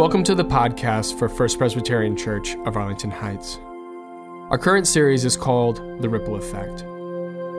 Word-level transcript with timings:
Welcome 0.00 0.24
to 0.24 0.34
the 0.34 0.42
podcast 0.42 1.18
for 1.18 1.28
First 1.28 1.58
Presbyterian 1.58 2.16
Church 2.16 2.56
of 2.64 2.74
Arlington 2.74 3.10
Heights. 3.10 3.58
Our 4.48 4.56
current 4.56 4.86
series 4.86 5.26
is 5.26 5.36
called 5.36 5.76
The 6.00 6.08
Ripple 6.08 6.36
Effect. 6.36 6.84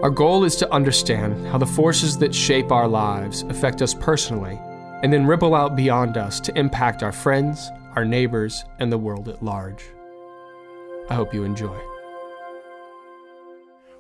Our 0.02 0.10
goal 0.10 0.44
is 0.44 0.56
to 0.56 0.74
understand 0.74 1.46
how 1.50 1.60
the 1.60 1.68
forces 1.68 2.18
that 2.18 2.34
shape 2.34 2.72
our 2.72 2.88
lives 2.88 3.44
affect 3.44 3.84
us 3.84 3.94
personally 3.94 4.60
and 5.04 5.14
then 5.14 5.28
ripple 5.28 5.54
out 5.54 5.76
beyond 5.76 6.18
us 6.18 6.40
to 6.40 6.58
impact 6.58 7.04
our 7.04 7.12
friends, 7.12 7.70
our 7.96 8.06
neighbors, 8.06 8.66
and 8.80 8.92
the 8.92 8.98
world 8.98 9.30
at 9.30 9.44
large. 9.44 9.84
I 11.12 11.14
hope 11.14 11.36
you 11.36 11.44
enjoy. 11.44 11.80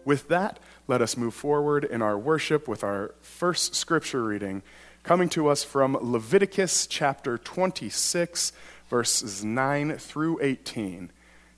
With 0.03 0.29
that, 0.29 0.57
let 0.87 1.03
us 1.03 1.15
move 1.15 1.35
forward 1.35 1.83
in 1.83 2.01
our 2.01 2.17
worship 2.17 2.67
with 2.67 2.83
our 2.83 3.13
first 3.21 3.75
scripture 3.75 4.23
reading 4.23 4.63
coming 5.03 5.29
to 5.29 5.47
us 5.47 5.63
from 5.63 5.97
Leviticus 5.99 6.85
chapter 6.85 7.37
26, 7.37 8.53
verses 8.87 9.43
9 9.43 9.97
through 9.97 10.39
18. 10.41 11.11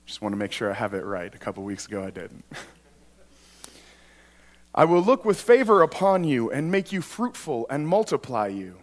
Just 0.06 0.22
want 0.22 0.32
to 0.32 0.38
make 0.38 0.52
sure 0.52 0.70
I 0.70 0.74
have 0.74 0.94
it 0.94 1.04
right. 1.04 1.34
A 1.34 1.38
couple 1.38 1.62
weeks 1.62 1.86
ago 1.86 2.02
I 2.02 2.10
didn't. 2.10 2.44
I 4.74 4.86
will 4.86 5.02
look 5.02 5.24
with 5.24 5.40
favor 5.40 5.82
upon 5.82 6.24
you 6.24 6.50
and 6.50 6.70
make 6.70 6.90
you 6.90 7.00
fruitful 7.00 7.66
and 7.68 7.86
multiply 7.86 8.48
you, 8.48 8.78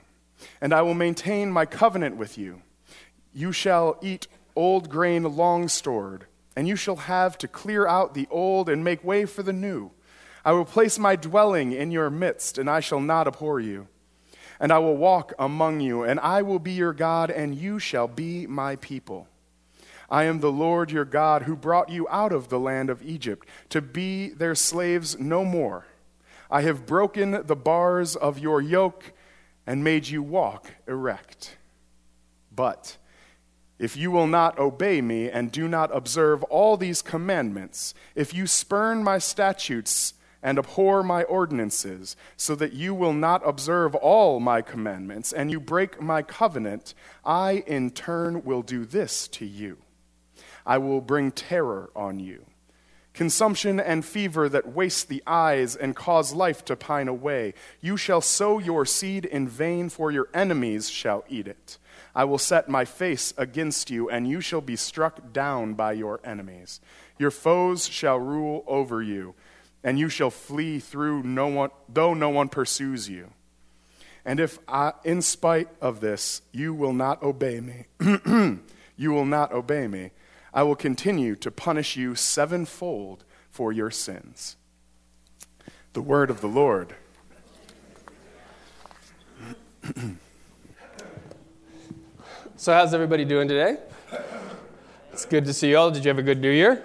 and 0.61 0.73
I 0.73 0.83
will 0.83 0.93
maintain 0.93 1.51
my 1.51 1.65
covenant 1.65 2.15
with 2.15 2.37
you. 2.37 2.61
You 3.33 3.51
shall 3.51 3.97
eat 4.01 4.27
old 4.55 4.89
grain 4.89 5.23
long 5.23 5.67
stored, 5.69 6.27
and 6.55 6.67
you 6.67 6.75
shall 6.75 6.97
have 6.97 7.37
to 7.39 7.47
clear 7.47 7.87
out 7.87 8.13
the 8.13 8.27
old 8.29 8.69
and 8.69 8.83
make 8.83 9.03
way 9.03 9.25
for 9.25 9.43
the 9.43 9.53
new. 9.53 9.91
I 10.45 10.53
will 10.53 10.65
place 10.65 10.99
my 10.99 11.15
dwelling 11.15 11.71
in 11.71 11.91
your 11.91 12.09
midst, 12.09 12.57
and 12.57 12.69
I 12.69 12.79
shall 12.79 13.01
not 13.01 13.27
abhor 13.27 13.59
you 13.59 13.87
and 14.61 14.71
I 14.71 14.77
will 14.77 14.95
walk 14.95 15.33
among 15.39 15.81
you, 15.81 16.03
and 16.03 16.19
I 16.19 16.43
will 16.43 16.59
be 16.59 16.73
your 16.73 16.93
God, 16.93 17.31
and 17.31 17.55
you 17.55 17.79
shall 17.79 18.07
be 18.07 18.45
my 18.45 18.75
people. 18.75 19.27
I 20.07 20.25
am 20.25 20.39
the 20.39 20.51
Lord 20.51 20.91
your 20.91 21.03
God 21.03 21.43
who 21.43 21.55
brought 21.55 21.89
you 21.89 22.07
out 22.09 22.31
of 22.31 22.49
the 22.49 22.59
land 22.59 22.91
of 22.91 23.01
Egypt 23.01 23.47
to 23.69 23.81
be 23.81 24.29
their 24.29 24.53
slaves 24.53 25.17
no 25.19 25.43
more. 25.43 25.87
I 26.51 26.61
have 26.61 26.85
broken 26.85 27.41
the 27.47 27.55
bars 27.55 28.15
of 28.15 28.37
your 28.37 28.61
yoke 28.61 29.13
and 29.65 29.83
made 29.83 30.09
you 30.09 30.21
walk 30.21 30.69
erect. 30.87 31.57
But 32.55 32.97
if 33.79 33.97
you 33.97 34.11
will 34.11 34.27
not 34.27 34.59
obey 34.59 35.01
me 35.01 35.27
and 35.27 35.51
do 35.51 35.67
not 35.67 35.89
observe 35.95 36.43
all 36.43 36.77
these 36.77 37.01
commandments, 37.01 37.95
if 38.13 38.31
you 38.31 38.45
spurn 38.45 39.03
my 39.03 39.17
statutes, 39.17 40.13
and 40.43 40.57
abhor 40.57 41.03
my 41.03 41.23
ordinances, 41.23 42.15
so 42.35 42.55
that 42.55 42.73
you 42.73 42.93
will 42.93 43.13
not 43.13 43.47
observe 43.47 43.93
all 43.95 44.39
my 44.39 44.61
commandments, 44.61 45.31
and 45.31 45.51
you 45.51 45.59
break 45.59 46.01
my 46.01 46.21
covenant, 46.21 46.93
I 47.23 47.63
in 47.67 47.91
turn 47.91 48.43
will 48.43 48.61
do 48.61 48.85
this 48.85 49.27
to 49.29 49.45
you. 49.45 49.77
I 50.65 50.77
will 50.77 51.01
bring 51.01 51.31
terror 51.31 51.91
on 51.95 52.19
you, 52.19 52.45
consumption 53.13 53.79
and 53.79 54.05
fever 54.05 54.49
that 54.49 54.73
waste 54.73 55.09
the 55.09 55.23
eyes 55.27 55.75
and 55.75 55.95
cause 55.95 56.33
life 56.33 56.63
to 56.65 56.75
pine 56.75 57.07
away. 57.07 57.53
You 57.79 57.97
shall 57.97 58.21
sow 58.21 58.59
your 58.59 58.85
seed 58.85 59.25
in 59.25 59.47
vain, 59.47 59.89
for 59.89 60.11
your 60.11 60.29
enemies 60.33 60.89
shall 60.89 61.23
eat 61.29 61.47
it. 61.47 61.77
I 62.13 62.25
will 62.25 62.37
set 62.37 62.67
my 62.67 62.83
face 62.83 63.33
against 63.37 63.89
you, 63.89 64.09
and 64.09 64.27
you 64.27 64.41
shall 64.41 64.61
be 64.61 64.75
struck 64.75 65.31
down 65.31 65.75
by 65.75 65.93
your 65.93 66.19
enemies. 66.23 66.81
Your 67.17 67.31
foes 67.31 67.87
shall 67.87 68.19
rule 68.19 68.63
over 68.67 69.01
you 69.01 69.35
and 69.83 69.99
you 69.99 70.09
shall 70.09 70.29
flee 70.29 70.79
through 70.79 71.23
no 71.23 71.47
one, 71.47 71.71
though 71.89 72.13
no 72.13 72.29
one 72.29 72.49
pursues 72.49 73.09
you. 73.09 73.31
And 74.23 74.39
if 74.39 74.59
I, 74.67 74.93
in 75.03 75.21
spite 75.21 75.69
of 75.81 75.99
this, 75.99 76.43
you 76.51 76.73
will 76.73 76.93
not 76.93 77.23
obey 77.23 77.59
me, 77.59 77.85
you 78.95 79.11
will 79.11 79.25
not 79.25 79.51
obey 79.51 79.87
me, 79.87 80.11
I 80.53 80.63
will 80.63 80.75
continue 80.75 81.35
to 81.37 81.49
punish 81.49 81.95
you 81.95 82.13
sevenfold 82.13 83.23
for 83.49 83.71
your 83.71 83.89
sins. 83.89 84.57
The 85.93 86.01
word 86.01 86.29
of 86.29 86.41
the 86.41 86.47
Lord. 86.47 86.95
so, 92.55 92.73
how's 92.73 92.93
everybody 92.93 93.25
doing 93.25 93.47
today? 93.47 93.77
It's 95.11 95.25
good 95.25 95.45
to 95.45 95.53
see 95.53 95.71
you 95.71 95.77
all. 95.77 95.89
Did 95.89 96.05
you 96.05 96.09
have 96.09 96.19
a 96.19 96.23
good 96.23 96.39
New 96.39 96.51
Year? 96.51 96.83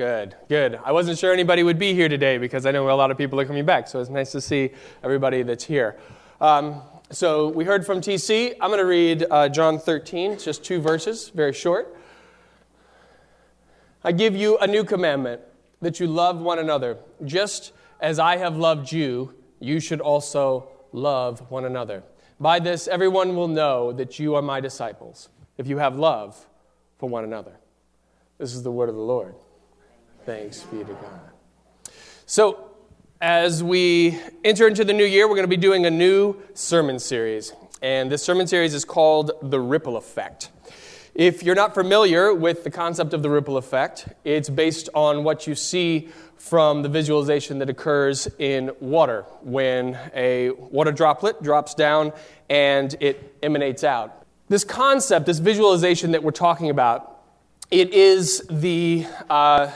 Good, 0.00 0.34
good. 0.48 0.80
I 0.82 0.92
wasn't 0.92 1.18
sure 1.18 1.30
anybody 1.30 1.62
would 1.62 1.78
be 1.78 1.92
here 1.92 2.08
today 2.08 2.38
because 2.38 2.64
I 2.64 2.70
know 2.70 2.88
a 2.88 2.92
lot 2.92 3.10
of 3.10 3.18
people 3.18 3.38
are 3.38 3.44
coming 3.44 3.66
back, 3.66 3.86
so 3.86 4.00
it's 4.00 4.08
nice 4.08 4.32
to 4.32 4.40
see 4.40 4.70
everybody 5.04 5.42
that's 5.42 5.64
here. 5.64 5.98
Um, 6.40 6.80
so 7.10 7.48
we 7.50 7.66
heard 7.66 7.84
from 7.84 8.00
TC. 8.00 8.54
I'm 8.62 8.70
going 8.70 8.80
to 8.80 8.86
read 8.86 9.26
uh, 9.30 9.50
John 9.50 9.78
13, 9.78 10.38
just 10.38 10.64
two 10.64 10.80
verses, 10.80 11.28
very 11.28 11.52
short. 11.52 11.94
I 14.02 14.12
give 14.12 14.34
you 14.34 14.56
a 14.56 14.66
new 14.66 14.84
commandment 14.84 15.42
that 15.82 16.00
you 16.00 16.06
love 16.06 16.40
one 16.40 16.58
another. 16.58 16.96
Just 17.26 17.72
as 18.00 18.18
I 18.18 18.38
have 18.38 18.56
loved 18.56 18.90
you, 18.90 19.34
you 19.58 19.80
should 19.80 20.00
also 20.00 20.70
love 20.92 21.50
one 21.50 21.66
another. 21.66 22.02
By 22.40 22.58
this, 22.58 22.88
everyone 22.88 23.36
will 23.36 23.48
know 23.48 23.92
that 23.92 24.18
you 24.18 24.34
are 24.34 24.40
my 24.40 24.60
disciples, 24.60 25.28
if 25.58 25.66
you 25.66 25.76
have 25.76 25.98
love 25.98 26.48
for 26.96 27.06
one 27.06 27.24
another. 27.24 27.52
This 28.38 28.54
is 28.54 28.62
the 28.62 28.72
word 28.72 28.88
of 28.88 28.94
the 28.94 29.02
Lord. 29.02 29.34
Thanks 30.24 30.62
be 30.64 30.78
to 30.78 30.84
God. 30.84 31.20
So, 32.26 32.70
as 33.22 33.62
we 33.62 34.18
enter 34.44 34.66
into 34.68 34.84
the 34.84 34.92
new 34.92 35.04
year, 35.04 35.26
we're 35.26 35.34
going 35.34 35.44
to 35.44 35.48
be 35.48 35.56
doing 35.56 35.86
a 35.86 35.90
new 35.90 36.36
sermon 36.54 36.98
series. 36.98 37.52
And 37.82 38.10
this 38.10 38.22
sermon 38.22 38.46
series 38.46 38.74
is 38.74 38.84
called 38.84 39.32
The 39.42 39.60
Ripple 39.60 39.96
Effect. 39.96 40.50
If 41.14 41.42
you're 41.42 41.54
not 41.54 41.74
familiar 41.74 42.32
with 42.32 42.64
the 42.64 42.70
concept 42.70 43.14
of 43.14 43.22
the 43.22 43.30
ripple 43.30 43.56
effect, 43.56 44.08
it's 44.24 44.48
based 44.48 44.88
on 44.94 45.24
what 45.24 45.46
you 45.46 45.54
see 45.54 46.08
from 46.36 46.82
the 46.82 46.88
visualization 46.88 47.58
that 47.58 47.68
occurs 47.68 48.28
in 48.38 48.70
water 48.80 49.22
when 49.42 49.98
a 50.14 50.50
water 50.50 50.92
droplet 50.92 51.42
drops 51.42 51.74
down 51.74 52.12
and 52.48 52.94
it 53.00 53.36
emanates 53.42 53.84
out. 53.84 54.24
This 54.48 54.64
concept, 54.64 55.26
this 55.26 55.40
visualization 55.40 56.12
that 56.12 56.22
we're 56.22 56.30
talking 56.30 56.70
about, 56.70 57.09
it 57.70 57.92
is 57.92 58.44
the, 58.50 59.06
uh, 59.28 59.70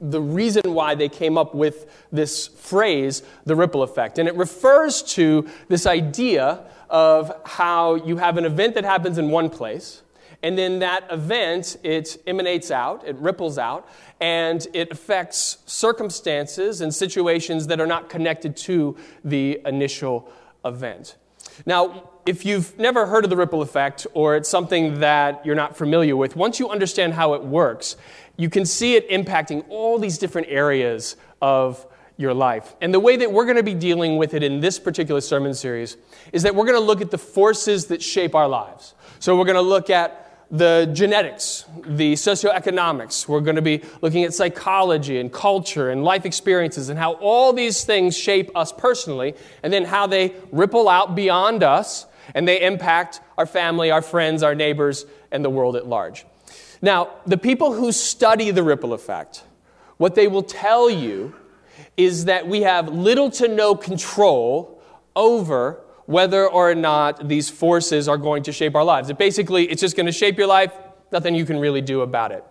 the 0.00 0.20
reason 0.20 0.72
why 0.72 0.94
they 0.94 1.08
came 1.08 1.36
up 1.36 1.54
with 1.54 1.90
this 2.12 2.46
phrase, 2.46 3.22
the 3.44 3.56
ripple 3.56 3.82
effect. 3.82 4.18
And 4.18 4.28
it 4.28 4.36
refers 4.36 5.02
to 5.14 5.48
this 5.68 5.86
idea 5.86 6.64
of 6.88 7.32
how 7.44 7.96
you 7.96 8.16
have 8.18 8.36
an 8.36 8.44
event 8.44 8.74
that 8.74 8.84
happens 8.84 9.18
in 9.18 9.30
one 9.30 9.50
place, 9.50 10.02
and 10.42 10.56
then 10.56 10.78
that 10.78 11.04
event, 11.10 11.76
it 11.82 12.22
emanates 12.26 12.70
out, 12.70 13.06
it 13.06 13.14
ripples 13.16 13.58
out, 13.58 13.88
and 14.20 14.66
it 14.72 14.90
affects 14.90 15.58
circumstances 15.66 16.80
and 16.80 16.94
situations 16.94 17.66
that 17.66 17.80
are 17.80 17.86
not 17.86 18.08
connected 18.08 18.56
to 18.56 18.96
the 19.22 19.60
initial 19.66 20.30
event. 20.64 21.16
Now, 21.66 22.10
if 22.26 22.44
you've 22.44 22.78
never 22.78 23.06
heard 23.06 23.24
of 23.24 23.30
the 23.30 23.36
ripple 23.36 23.62
effect 23.62 24.06
or 24.14 24.36
it's 24.36 24.48
something 24.48 25.00
that 25.00 25.44
you're 25.44 25.54
not 25.54 25.76
familiar 25.76 26.16
with, 26.16 26.36
once 26.36 26.60
you 26.60 26.68
understand 26.68 27.14
how 27.14 27.34
it 27.34 27.42
works, 27.42 27.96
you 28.36 28.50
can 28.50 28.64
see 28.64 28.94
it 28.94 29.08
impacting 29.10 29.64
all 29.68 29.98
these 29.98 30.18
different 30.18 30.48
areas 30.48 31.16
of 31.42 31.86
your 32.16 32.34
life. 32.34 32.76
And 32.80 32.92
the 32.92 33.00
way 33.00 33.16
that 33.16 33.32
we're 33.32 33.44
going 33.44 33.56
to 33.56 33.62
be 33.62 33.74
dealing 33.74 34.18
with 34.18 34.34
it 34.34 34.42
in 34.42 34.60
this 34.60 34.78
particular 34.78 35.20
sermon 35.20 35.54
series 35.54 35.96
is 36.32 36.42
that 36.42 36.54
we're 36.54 36.66
going 36.66 36.78
to 36.78 36.84
look 36.84 37.00
at 37.00 37.10
the 37.10 37.18
forces 37.18 37.86
that 37.86 38.02
shape 38.02 38.34
our 38.34 38.48
lives. 38.48 38.94
So 39.18 39.36
we're 39.36 39.46
going 39.46 39.54
to 39.56 39.62
look 39.62 39.90
at 39.90 40.29
the 40.50 40.90
genetics, 40.92 41.64
the 41.86 42.14
socioeconomics. 42.14 43.28
We're 43.28 43.40
going 43.40 43.56
to 43.56 43.62
be 43.62 43.82
looking 44.02 44.24
at 44.24 44.34
psychology 44.34 45.18
and 45.18 45.32
culture 45.32 45.90
and 45.90 46.02
life 46.02 46.26
experiences 46.26 46.88
and 46.88 46.98
how 46.98 47.12
all 47.14 47.52
these 47.52 47.84
things 47.84 48.16
shape 48.16 48.50
us 48.56 48.72
personally 48.72 49.34
and 49.62 49.72
then 49.72 49.84
how 49.84 50.06
they 50.06 50.34
ripple 50.50 50.88
out 50.88 51.14
beyond 51.14 51.62
us 51.62 52.06
and 52.34 52.48
they 52.48 52.62
impact 52.62 53.20
our 53.38 53.46
family, 53.46 53.90
our 53.90 54.02
friends, 54.02 54.42
our 54.42 54.54
neighbors, 54.54 55.06
and 55.30 55.44
the 55.44 55.50
world 55.50 55.76
at 55.76 55.86
large. 55.86 56.26
Now, 56.82 57.10
the 57.26 57.38
people 57.38 57.72
who 57.72 57.92
study 57.92 58.50
the 58.50 58.62
ripple 58.62 58.92
effect, 58.92 59.44
what 59.98 60.14
they 60.14 60.28
will 60.28 60.42
tell 60.42 60.90
you 60.90 61.34
is 61.96 62.24
that 62.24 62.48
we 62.48 62.62
have 62.62 62.88
little 62.88 63.30
to 63.30 63.46
no 63.48 63.74
control 63.74 64.82
over 65.14 65.80
whether 66.10 66.44
or 66.44 66.74
not 66.74 67.28
these 67.28 67.48
forces 67.48 68.08
are 68.08 68.16
going 68.18 68.42
to 68.42 68.50
shape 68.50 68.74
our 68.74 68.82
lives. 68.82 69.10
It 69.10 69.16
basically, 69.16 69.70
it's 69.70 69.80
just 69.80 69.94
going 69.94 70.06
to 70.06 70.12
shape 70.12 70.36
your 70.38 70.48
life, 70.48 70.72
nothing 71.12 71.36
you 71.36 71.44
can 71.44 71.60
really 71.60 71.80
do 71.80 72.00
about 72.00 72.32
it. 72.32 72.44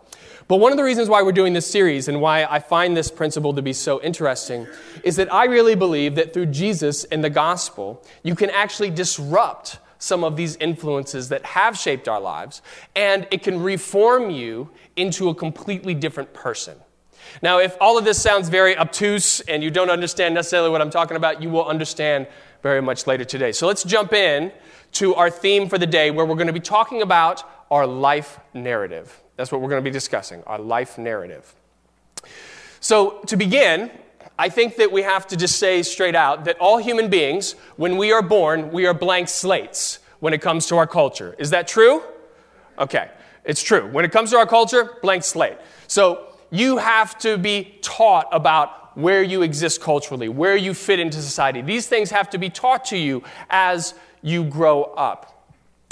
But 0.48 0.62
one 0.62 0.72
of 0.72 0.78
the 0.78 0.84
reasons 0.86 1.10
why 1.10 1.22
we're 1.24 1.34
doing 1.34 1.52
this 1.52 1.70
series 1.70 2.08
and 2.08 2.22
why 2.22 2.46
I 2.46 2.60
find 2.60 2.96
this 2.96 3.12
principle 3.12 3.54
to 3.54 3.62
be 3.62 3.74
so 3.74 4.02
interesting 4.02 4.66
is 5.04 5.18
that 5.18 5.32
I 5.34 5.44
really 5.44 5.76
believe 5.76 6.16
that 6.16 6.34
through 6.34 6.46
Jesus 6.46 7.04
and 7.04 7.22
the 7.22 7.30
gospel, 7.30 8.02
you 8.24 8.34
can 8.34 8.50
actually 8.50 8.92
disrupt 8.92 9.80
some 9.98 10.24
of 10.24 10.38
these 10.38 10.56
influences 10.56 11.28
that 11.28 11.46
have 11.46 11.78
shaped 11.78 12.08
our 12.08 12.22
lives, 12.22 12.62
and 12.96 13.28
it 13.30 13.44
can 13.44 13.62
reform 13.62 14.30
you 14.30 14.70
into 14.96 15.28
a 15.28 15.36
completely 15.36 15.94
different 15.94 16.34
person. 16.34 16.78
Now, 17.42 17.60
if 17.60 17.76
all 17.82 17.98
of 17.98 18.06
this 18.06 18.22
sounds 18.22 18.48
very 18.48 18.78
obtuse 18.78 19.42
and 19.42 19.62
you 19.62 19.70
don't 19.70 19.90
understand 19.90 20.34
necessarily 20.34 20.70
what 20.70 20.82
I'm 20.82 20.90
talking 20.90 21.18
about, 21.18 21.42
you 21.42 21.50
will 21.50 21.66
understand 21.66 22.28
very 22.62 22.82
much 22.82 23.08
later 23.08 23.26
today. 23.26 23.52
So 23.52 23.68
let's 23.68 23.84
jump 23.84 24.14
in 24.14 24.52
to 24.94 25.16
our 25.16 25.30
theme 25.30 25.70
for 25.70 25.78
the 25.78 25.88
day 25.88 26.12
where 26.12 26.26
we're 26.26 26.36
going 26.36 26.48
to 26.48 26.54
be 26.54 26.60
talking 26.60 27.02
about 27.02 27.44
our 27.72 27.86
life 27.86 28.40
narrative. 28.54 29.22
That's 29.36 29.52
what 29.52 29.62
we're 29.62 29.70
going 29.70 29.84
to 29.84 29.90
be 29.90 29.94
discussing, 29.94 30.44
our 30.44 30.60
life 30.60 30.98
narrative. 30.98 31.54
So, 32.82 33.22
to 33.28 33.38
begin, 33.38 33.92
I 34.38 34.50
think 34.50 34.78
that 34.78 34.92
we 34.92 35.02
have 35.02 35.28
to 35.28 35.38
just 35.38 35.60
say 35.60 35.84
straight 35.84 36.16
out 36.16 36.46
that 36.46 36.58
all 36.60 36.78
human 36.78 37.10
beings, 37.10 37.54
when 37.76 37.98
we 37.98 38.12
are 38.12 38.22
born, 38.22 38.72
we 38.72 38.86
are 38.86 38.94
blank 38.94 39.28
slates 39.28 40.00
when 40.20 40.34
it 40.34 40.42
comes 40.42 40.68
to 40.68 40.78
our 40.78 40.88
culture. 40.88 41.36
Is 41.38 41.50
that 41.50 41.68
true? 41.68 42.02
Okay, 42.78 43.10
it's 43.44 43.62
true. 43.62 43.88
When 43.92 44.06
it 44.06 44.12
comes 44.12 44.32
to 44.32 44.38
our 44.38 44.46
culture, 44.46 44.98
blank 45.02 45.24
slate. 45.24 45.58
So, 45.88 46.26
you 46.52 46.78
have 46.78 47.18
to 47.20 47.38
be 47.38 47.78
taught 47.82 48.28
about 48.32 48.79
where 49.02 49.24
you 49.24 49.42
exist 49.42 49.82
culturally, 49.82 50.30
where 50.30 50.56
you 50.56 50.74
fit 50.74 51.00
into 51.00 51.22
society. 51.22 51.62
These 51.62 51.88
things 51.88 52.12
have 52.12 52.30
to 52.32 52.38
be 52.38 52.50
taught 52.50 52.86
to 52.86 52.98
you 52.98 53.24
as 53.50 53.94
you 54.22 54.44
grow 54.44 54.84
up. 54.84 55.36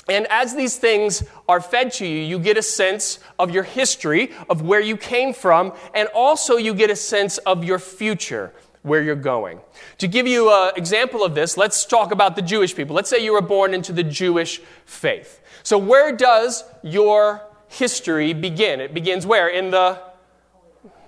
And 0.09 0.25
as 0.27 0.55
these 0.55 0.77
things 0.77 1.23
are 1.49 1.59
fed 1.59 1.91
to 1.93 2.05
you, 2.05 2.23
you 2.23 2.39
get 2.39 2.57
a 2.57 2.61
sense 2.61 3.19
of 3.37 3.51
your 3.51 3.63
history, 3.63 4.31
of 4.49 4.61
where 4.61 4.79
you 4.79 4.95
came 4.95 5.33
from, 5.33 5.73
and 5.93 6.07
also 6.15 6.55
you 6.55 6.73
get 6.73 6.89
a 6.89 6.95
sense 6.95 7.37
of 7.39 7.63
your 7.63 7.79
future, 7.79 8.53
where 8.83 9.01
you're 9.01 9.15
going. 9.15 9.59
To 9.97 10.07
give 10.07 10.25
you 10.25 10.49
an 10.49 10.71
example 10.77 11.25
of 11.25 11.35
this, 11.35 11.57
let's 11.57 11.85
talk 11.85 12.11
about 12.13 12.37
the 12.37 12.41
Jewish 12.41 12.73
people. 12.73 12.95
Let's 12.95 13.09
say 13.09 13.21
you 13.21 13.33
were 13.33 13.41
born 13.41 13.73
into 13.73 13.91
the 13.91 14.03
Jewish 14.03 14.61
faith. 14.85 15.41
So, 15.63 15.77
where 15.77 16.15
does 16.15 16.63
your 16.83 17.41
history 17.67 18.31
begin? 18.31 18.79
It 18.79 18.93
begins 18.93 19.25
where? 19.25 19.49
In 19.49 19.71
the 19.71 20.01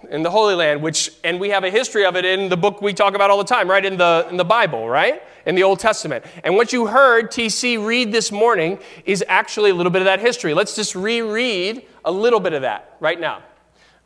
in 0.09 0.23
the 0.23 0.29
Holy 0.29 0.56
Land, 0.56 0.81
which, 0.81 1.11
and 1.23 1.39
we 1.39 1.50
have 1.50 1.63
a 1.63 1.69
history 1.69 2.06
of 2.06 2.15
it 2.15 2.25
in 2.25 2.50
the 2.50 2.57
book 2.57 2.81
we 2.81 2.94
talk 2.94 3.13
about 3.13 3.29
all 3.29 3.38
the 3.38 3.44
time, 3.44 3.69
right? 3.69 3.85
In 3.85 3.97
the, 3.97 4.27
in 4.29 4.38
the 4.38 4.45
Bible, 4.45 4.89
right? 4.89 5.21
In 5.45 5.56
the 5.56 5.63
Old 5.63 5.79
Testament. 5.79 6.25
And 6.44 6.56
what 6.56 6.73
you 6.73 6.88
heard 6.88 7.31
TC 7.31 7.83
read 7.83 8.11
this 8.11 8.31
morning 8.31 8.79
is 9.06 9.23
actually 9.27 9.69
a 9.69 9.73
little 9.73 9.91
bit 9.91 10.01
of 10.01 10.06
that 10.06 10.19
history. 10.19 10.53
Let's 10.53 10.75
just 10.75 10.95
reread 10.95 11.85
a 12.03 12.11
little 12.11 12.39
bit 12.39 12.53
of 12.53 12.63
that 12.63 12.97
right 13.00 13.19
now. 13.19 13.44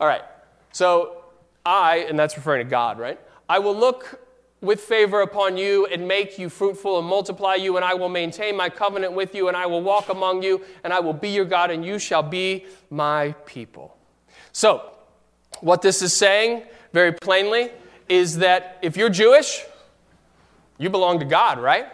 All 0.00 0.06
right. 0.06 0.22
So 0.72 1.24
I, 1.64 2.06
and 2.08 2.18
that's 2.18 2.36
referring 2.36 2.64
to 2.64 2.70
God, 2.70 2.98
right? 2.98 3.18
I 3.48 3.58
will 3.58 3.76
look 3.76 4.20
with 4.60 4.80
favor 4.80 5.20
upon 5.20 5.56
you 5.56 5.86
and 5.86 6.08
make 6.08 6.38
you 6.38 6.48
fruitful 6.48 6.98
and 6.98 7.06
multiply 7.06 7.54
you, 7.54 7.76
and 7.76 7.84
I 7.84 7.94
will 7.94 8.08
maintain 8.08 8.56
my 8.56 8.68
covenant 8.70 9.12
with 9.12 9.34
you, 9.34 9.48
and 9.48 9.56
I 9.56 9.66
will 9.66 9.82
walk 9.82 10.08
among 10.08 10.42
you, 10.42 10.62
and 10.82 10.92
I 10.92 11.00
will 11.00 11.12
be 11.12 11.28
your 11.28 11.44
God, 11.44 11.70
and 11.70 11.84
you 11.84 11.98
shall 11.98 12.22
be 12.22 12.66
my 12.90 13.32
people. 13.44 13.96
So, 14.52 14.93
what 15.64 15.80
this 15.80 16.02
is 16.02 16.12
saying, 16.12 16.62
very 16.92 17.12
plainly, 17.12 17.70
is 18.06 18.38
that 18.38 18.78
if 18.82 18.98
you're 18.98 19.08
Jewish, 19.08 19.64
you 20.76 20.90
belong 20.90 21.18
to 21.20 21.24
God, 21.24 21.58
right? 21.58 21.86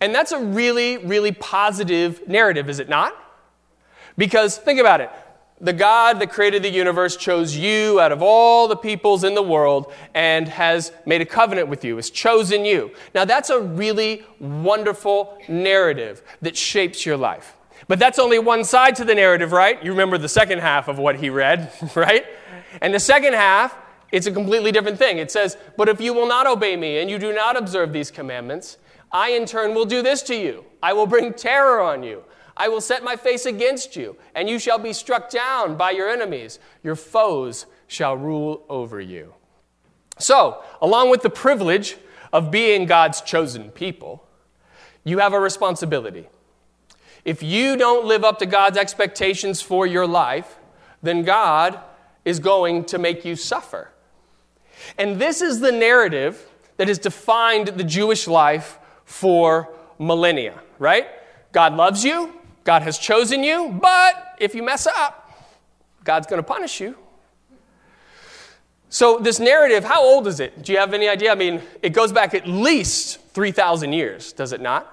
And 0.00 0.14
that's 0.14 0.32
a 0.32 0.42
really, 0.42 0.96
really 0.96 1.30
positive 1.30 2.26
narrative, 2.26 2.70
is 2.70 2.78
it 2.78 2.88
not? 2.88 3.14
Because 4.16 4.56
think 4.56 4.80
about 4.80 5.02
it. 5.02 5.10
The 5.60 5.74
God 5.74 6.20
that 6.20 6.30
created 6.30 6.62
the 6.62 6.70
universe 6.70 7.18
chose 7.18 7.54
you 7.54 8.00
out 8.00 8.12
of 8.12 8.22
all 8.22 8.66
the 8.66 8.76
peoples 8.76 9.24
in 9.24 9.34
the 9.34 9.42
world 9.42 9.92
and 10.14 10.48
has 10.48 10.90
made 11.04 11.20
a 11.20 11.26
covenant 11.26 11.68
with 11.68 11.84
you, 11.84 11.96
has 11.96 12.08
chosen 12.08 12.64
you. 12.64 12.92
Now, 13.14 13.26
that's 13.26 13.50
a 13.50 13.60
really 13.60 14.24
wonderful 14.38 15.38
narrative 15.48 16.22
that 16.40 16.56
shapes 16.56 17.04
your 17.04 17.18
life. 17.18 17.58
But 17.88 17.98
that's 17.98 18.18
only 18.18 18.38
one 18.38 18.64
side 18.64 18.96
to 18.96 19.04
the 19.04 19.14
narrative, 19.14 19.52
right? 19.52 19.84
You 19.84 19.90
remember 19.90 20.16
the 20.16 20.30
second 20.30 20.60
half 20.60 20.88
of 20.88 20.98
what 20.98 21.16
he 21.16 21.28
read, 21.28 21.70
right? 21.94 22.24
And 22.80 22.94
the 22.94 23.00
second 23.00 23.34
half, 23.34 23.76
it's 24.12 24.26
a 24.26 24.32
completely 24.32 24.72
different 24.72 24.98
thing. 24.98 25.18
It 25.18 25.30
says, 25.30 25.56
But 25.76 25.88
if 25.88 26.00
you 26.00 26.12
will 26.12 26.26
not 26.26 26.46
obey 26.46 26.76
me 26.76 26.98
and 26.98 27.10
you 27.10 27.18
do 27.18 27.32
not 27.32 27.56
observe 27.56 27.92
these 27.92 28.10
commandments, 28.10 28.78
I 29.12 29.30
in 29.30 29.46
turn 29.46 29.74
will 29.74 29.84
do 29.84 30.02
this 30.02 30.22
to 30.22 30.34
you. 30.34 30.64
I 30.82 30.92
will 30.92 31.06
bring 31.06 31.32
terror 31.34 31.80
on 31.80 32.02
you. 32.02 32.24
I 32.56 32.68
will 32.68 32.80
set 32.80 33.02
my 33.02 33.16
face 33.16 33.46
against 33.46 33.96
you, 33.96 34.16
and 34.34 34.48
you 34.48 34.58
shall 34.58 34.78
be 34.78 34.92
struck 34.92 35.30
down 35.30 35.76
by 35.76 35.92
your 35.92 36.10
enemies. 36.10 36.58
Your 36.82 36.96
foes 36.96 37.66
shall 37.86 38.16
rule 38.16 38.64
over 38.68 39.00
you. 39.00 39.34
So, 40.18 40.62
along 40.82 41.10
with 41.10 41.22
the 41.22 41.30
privilege 41.30 41.96
of 42.32 42.50
being 42.50 42.84
God's 42.84 43.22
chosen 43.22 43.70
people, 43.70 44.26
you 45.04 45.18
have 45.18 45.32
a 45.32 45.40
responsibility. 45.40 46.28
If 47.24 47.42
you 47.42 47.76
don't 47.76 48.06
live 48.06 48.24
up 48.24 48.38
to 48.40 48.46
God's 48.46 48.76
expectations 48.76 49.62
for 49.62 49.86
your 49.86 50.06
life, 50.06 50.58
then 51.02 51.22
God 51.22 51.80
is 52.30 52.38
going 52.38 52.84
to 52.84 52.98
make 52.98 53.24
you 53.24 53.36
suffer. 53.36 53.90
And 54.96 55.20
this 55.20 55.42
is 55.42 55.60
the 55.60 55.72
narrative 55.72 56.48
that 56.76 56.88
has 56.88 56.98
defined 56.98 57.68
the 57.68 57.84
Jewish 57.84 58.26
life 58.26 58.78
for 59.04 59.68
millennia, 59.98 60.60
right? 60.78 61.08
God 61.52 61.74
loves 61.74 62.04
you, 62.04 62.32
God 62.64 62.82
has 62.82 62.98
chosen 62.98 63.44
you, 63.44 63.78
but 63.82 64.36
if 64.38 64.54
you 64.54 64.62
mess 64.62 64.86
up, 64.86 65.16
God's 66.04 66.26
going 66.26 66.38
to 66.38 66.46
punish 66.46 66.80
you. 66.80 66.96
So, 68.88 69.18
this 69.18 69.38
narrative, 69.38 69.84
how 69.84 70.02
old 70.02 70.26
is 70.26 70.40
it? 70.40 70.62
Do 70.62 70.72
you 70.72 70.78
have 70.78 70.94
any 70.94 71.08
idea? 71.08 71.30
I 71.30 71.36
mean, 71.36 71.62
it 71.82 71.90
goes 71.90 72.12
back 72.12 72.34
at 72.34 72.48
least 72.48 73.20
3,000 73.34 73.92
years, 73.92 74.32
does 74.32 74.52
it 74.52 74.60
not? 74.60 74.92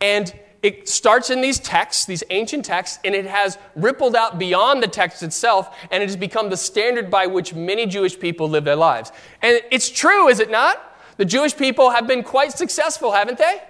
And 0.00 0.32
it 0.62 0.88
starts 0.88 1.28
in 1.30 1.40
these 1.40 1.58
texts, 1.58 2.04
these 2.04 2.22
ancient 2.30 2.64
texts, 2.64 3.00
and 3.04 3.14
it 3.14 3.26
has 3.26 3.58
rippled 3.74 4.14
out 4.14 4.38
beyond 4.38 4.82
the 4.82 4.86
text 4.86 5.22
itself, 5.22 5.76
and 5.90 6.02
it 6.02 6.06
has 6.06 6.16
become 6.16 6.50
the 6.50 6.56
standard 6.56 7.10
by 7.10 7.26
which 7.26 7.52
many 7.52 7.86
Jewish 7.86 8.18
people 8.18 8.48
live 8.48 8.64
their 8.64 8.76
lives. 8.76 9.10
And 9.42 9.60
it's 9.72 9.90
true, 9.90 10.28
is 10.28 10.38
it 10.38 10.50
not? 10.50 10.96
The 11.16 11.24
Jewish 11.24 11.56
people 11.56 11.90
have 11.90 12.06
been 12.06 12.22
quite 12.22 12.52
successful, 12.52 13.10
haven't 13.10 13.38
they? 13.38 13.60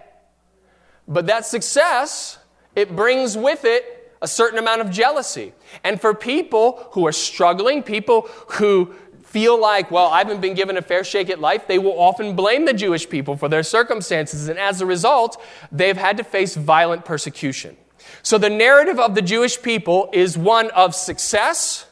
But 1.08 1.26
that 1.26 1.46
success, 1.46 2.38
it 2.76 2.94
brings 2.94 3.36
with 3.36 3.64
it 3.64 4.14
a 4.20 4.28
certain 4.28 4.58
amount 4.58 4.82
of 4.82 4.90
jealousy. 4.90 5.52
And 5.82 6.00
for 6.00 6.14
people 6.14 6.88
who 6.92 7.06
are 7.06 7.12
struggling, 7.12 7.82
people 7.82 8.28
who 8.48 8.94
feel 9.32 9.58
like, 9.58 9.90
well, 9.90 10.08
I 10.08 10.18
haven't 10.18 10.42
been 10.42 10.54
given 10.54 10.76
a 10.76 10.82
fair 10.82 11.04
shake 11.04 11.30
at 11.30 11.40
life, 11.40 11.66
they 11.66 11.78
will 11.78 11.98
often 11.98 12.36
blame 12.36 12.66
the 12.66 12.74
Jewish 12.74 13.08
people 13.08 13.34
for 13.34 13.48
their 13.48 13.62
circumstances. 13.62 14.48
And 14.48 14.58
as 14.58 14.82
a 14.82 14.86
result, 14.86 15.42
they've 15.72 15.96
had 15.96 16.18
to 16.18 16.24
face 16.24 16.54
violent 16.54 17.06
persecution. 17.06 17.76
So 18.22 18.36
the 18.36 18.50
narrative 18.50 19.00
of 19.00 19.14
the 19.14 19.22
Jewish 19.22 19.60
people 19.60 20.10
is 20.12 20.36
one 20.36 20.70
of 20.72 20.94
success 20.94 21.86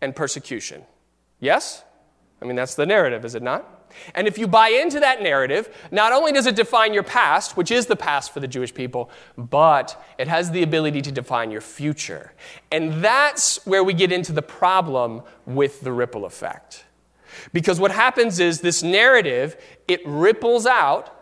and 0.00 0.14
persecution. 0.14 0.82
Yes? 1.40 1.82
I 2.40 2.44
mean, 2.44 2.56
that's 2.56 2.76
the 2.76 2.86
narrative, 2.86 3.24
is 3.24 3.34
it 3.34 3.42
not? 3.42 3.79
And 4.14 4.26
if 4.26 4.38
you 4.38 4.46
buy 4.46 4.68
into 4.68 5.00
that 5.00 5.22
narrative, 5.22 5.74
not 5.90 6.12
only 6.12 6.32
does 6.32 6.46
it 6.46 6.56
define 6.56 6.94
your 6.94 7.02
past, 7.02 7.56
which 7.56 7.70
is 7.70 7.86
the 7.86 7.96
past 7.96 8.32
for 8.32 8.40
the 8.40 8.48
Jewish 8.48 8.72
people, 8.72 9.10
but 9.36 10.02
it 10.18 10.28
has 10.28 10.50
the 10.50 10.62
ability 10.62 11.02
to 11.02 11.12
define 11.12 11.50
your 11.50 11.60
future. 11.60 12.32
And 12.70 13.02
that's 13.04 13.64
where 13.66 13.84
we 13.84 13.94
get 13.94 14.12
into 14.12 14.32
the 14.32 14.42
problem 14.42 15.22
with 15.46 15.80
the 15.80 15.92
ripple 15.92 16.24
effect. 16.24 16.84
Because 17.52 17.80
what 17.80 17.90
happens 17.90 18.40
is 18.40 18.60
this 18.60 18.82
narrative, 18.82 19.56
it 19.88 20.00
ripples 20.04 20.66
out 20.66 21.16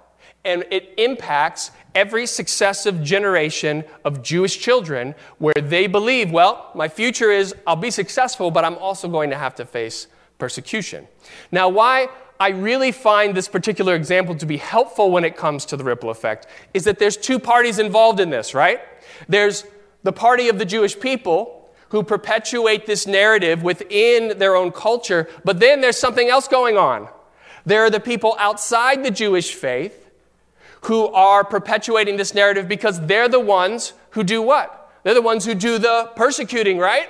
and 0.44 0.64
it 0.70 0.94
impacts 0.96 1.70
every 1.94 2.26
successive 2.26 3.02
generation 3.02 3.84
of 4.04 4.22
Jewish 4.22 4.58
children 4.58 5.14
where 5.38 5.54
they 5.54 5.86
believe, 5.86 6.30
well, 6.30 6.70
my 6.74 6.88
future 6.88 7.30
is 7.30 7.54
I'll 7.66 7.76
be 7.76 7.90
successful, 7.90 8.50
but 8.50 8.64
I'm 8.64 8.78
also 8.78 9.08
going 9.08 9.30
to 9.30 9.36
have 9.36 9.54
to 9.56 9.66
face 9.66 10.06
persecution. 10.38 11.08
Now, 11.50 11.68
why 11.68 12.08
I 12.40 12.50
really 12.50 12.92
find 12.92 13.34
this 13.34 13.48
particular 13.48 13.94
example 13.94 14.34
to 14.36 14.46
be 14.46 14.58
helpful 14.58 15.10
when 15.10 15.24
it 15.24 15.36
comes 15.36 15.64
to 15.66 15.76
the 15.76 15.84
ripple 15.84 16.10
effect 16.10 16.46
is 16.72 16.84
that 16.84 16.98
there's 16.98 17.16
two 17.16 17.38
parties 17.38 17.78
involved 17.78 18.20
in 18.20 18.30
this, 18.30 18.54
right? 18.54 18.80
There's 19.28 19.64
the 20.04 20.12
party 20.12 20.48
of 20.48 20.58
the 20.58 20.64
Jewish 20.64 20.98
people 20.98 21.70
who 21.88 22.02
perpetuate 22.02 22.86
this 22.86 23.06
narrative 23.06 23.62
within 23.62 24.38
their 24.38 24.54
own 24.54 24.70
culture, 24.70 25.28
but 25.44 25.58
then 25.58 25.80
there's 25.80 25.98
something 25.98 26.28
else 26.28 26.46
going 26.46 26.76
on. 26.76 27.08
There 27.66 27.82
are 27.84 27.90
the 27.90 28.00
people 28.00 28.36
outside 28.38 29.04
the 29.04 29.10
Jewish 29.10 29.54
faith 29.54 30.08
who 30.82 31.08
are 31.08 31.42
perpetuating 31.42 32.16
this 32.16 32.34
narrative 32.34 32.68
because 32.68 33.04
they're 33.06 33.28
the 33.28 33.40
ones 33.40 33.94
who 34.10 34.22
do 34.22 34.40
what? 34.40 34.92
They're 35.02 35.14
the 35.14 35.22
ones 35.22 35.44
who 35.44 35.54
do 35.54 35.78
the 35.78 36.12
persecuting, 36.14 36.78
right? 36.78 37.08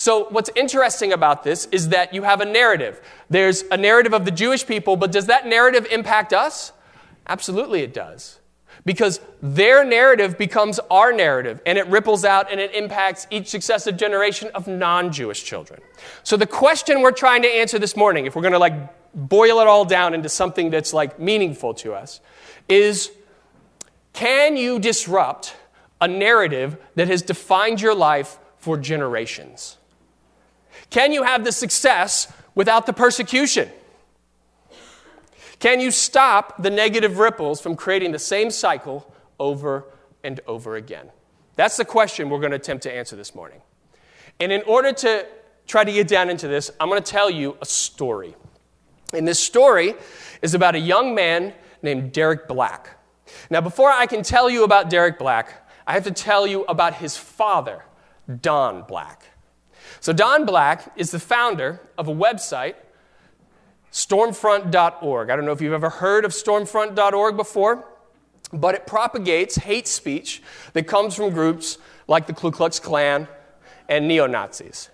So, 0.00 0.28
what's 0.30 0.48
interesting 0.56 1.12
about 1.12 1.44
this 1.44 1.66
is 1.66 1.90
that 1.90 2.14
you 2.14 2.22
have 2.22 2.40
a 2.40 2.46
narrative. 2.46 3.02
There's 3.28 3.64
a 3.70 3.76
narrative 3.76 4.14
of 4.14 4.24
the 4.24 4.30
Jewish 4.30 4.66
people, 4.66 4.96
but 4.96 5.12
does 5.12 5.26
that 5.26 5.46
narrative 5.46 5.86
impact 5.90 6.32
us? 6.32 6.72
Absolutely, 7.28 7.82
it 7.82 7.92
does. 7.92 8.38
Because 8.86 9.20
their 9.42 9.84
narrative 9.84 10.38
becomes 10.38 10.80
our 10.90 11.12
narrative, 11.12 11.60
and 11.66 11.76
it 11.76 11.86
ripples 11.88 12.24
out 12.24 12.50
and 12.50 12.58
it 12.58 12.74
impacts 12.74 13.26
each 13.30 13.48
successive 13.48 13.98
generation 13.98 14.48
of 14.54 14.66
non 14.66 15.12
Jewish 15.12 15.44
children. 15.44 15.82
So, 16.22 16.38
the 16.38 16.46
question 16.46 17.02
we're 17.02 17.12
trying 17.12 17.42
to 17.42 17.48
answer 17.48 17.78
this 17.78 17.94
morning, 17.94 18.24
if 18.24 18.34
we're 18.34 18.40
going 18.40 18.52
to 18.52 18.58
like 18.58 18.72
boil 19.14 19.60
it 19.60 19.66
all 19.66 19.84
down 19.84 20.14
into 20.14 20.30
something 20.30 20.70
that's 20.70 20.94
like 20.94 21.18
meaningful 21.20 21.74
to 21.74 21.92
us, 21.92 22.22
is 22.70 23.10
can 24.14 24.56
you 24.56 24.78
disrupt 24.78 25.56
a 26.00 26.08
narrative 26.08 26.78
that 26.94 27.08
has 27.08 27.20
defined 27.20 27.82
your 27.82 27.94
life 27.94 28.38
for 28.56 28.78
generations? 28.78 29.76
Can 30.90 31.12
you 31.12 31.22
have 31.22 31.44
the 31.44 31.52
success 31.52 32.32
without 32.54 32.86
the 32.86 32.92
persecution? 32.92 33.70
Can 35.60 35.80
you 35.80 35.90
stop 35.90 36.62
the 36.62 36.70
negative 36.70 37.18
ripples 37.18 37.60
from 37.60 37.76
creating 37.76 38.12
the 38.12 38.18
same 38.18 38.50
cycle 38.50 39.12
over 39.38 39.84
and 40.24 40.40
over 40.46 40.76
again? 40.76 41.10
That's 41.56 41.76
the 41.76 41.84
question 41.84 42.30
we're 42.30 42.38
going 42.38 42.52
to 42.52 42.56
attempt 42.56 42.82
to 42.84 42.92
answer 42.92 43.14
this 43.14 43.34
morning. 43.34 43.60
And 44.40 44.50
in 44.50 44.62
order 44.62 44.92
to 44.92 45.26
try 45.66 45.84
to 45.84 45.92
get 45.92 46.08
down 46.08 46.30
into 46.30 46.48
this, 46.48 46.70
I'm 46.80 46.88
going 46.88 47.02
to 47.02 47.10
tell 47.10 47.30
you 47.30 47.56
a 47.60 47.66
story. 47.66 48.34
And 49.12 49.28
this 49.28 49.38
story 49.38 49.94
is 50.40 50.54
about 50.54 50.74
a 50.74 50.78
young 50.78 51.14
man 51.14 51.52
named 51.82 52.12
Derek 52.12 52.48
Black. 52.48 52.96
Now, 53.50 53.60
before 53.60 53.90
I 53.90 54.06
can 54.06 54.22
tell 54.22 54.48
you 54.48 54.64
about 54.64 54.90
Derek 54.90 55.18
Black, 55.18 55.68
I 55.86 55.92
have 55.92 56.04
to 56.04 56.10
tell 56.10 56.46
you 56.46 56.64
about 56.64 56.94
his 56.94 57.16
father, 57.16 57.84
Don 58.40 58.82
Black. 58.82 59.24
So, 60.00 60.12
Don 60.12 60.46
Black 60.46 60.92
is 60.96 61.10
the 61.10 61.18
founder 61.18 61.80
of 61.98 62.08
a 62.08 62.14
website, 62.14 62.74
stormfront.org. 63.92 65.30
I 65.30 65.36
don't 65.36 65.44
know 65.44 65.52
if 65.52 65.60
you've 65.60 65.72
ever 65.72 65.90
heard 65.90 66.24
of 66.24 66.32
stormfront.org 66.32 67.36
before, 67.36 67.84
but 68.52 68.74
it 68.74 68.86
propagates 68.86 69.56
hate 69.56 69.86
speech 69.86 70.42
that 70.72 70.84
comes 70.84 71.14
from 71.14 71.30
groups 71.30 71.78
like 72.08 72.26
the 72.26 72.32
Ku 72.32 72.50
Klux 72.50 72.80
Klan 72.80 73.28
and 73.88 74.08
neo 74.08 74.26
Nazis. 74.26 74.88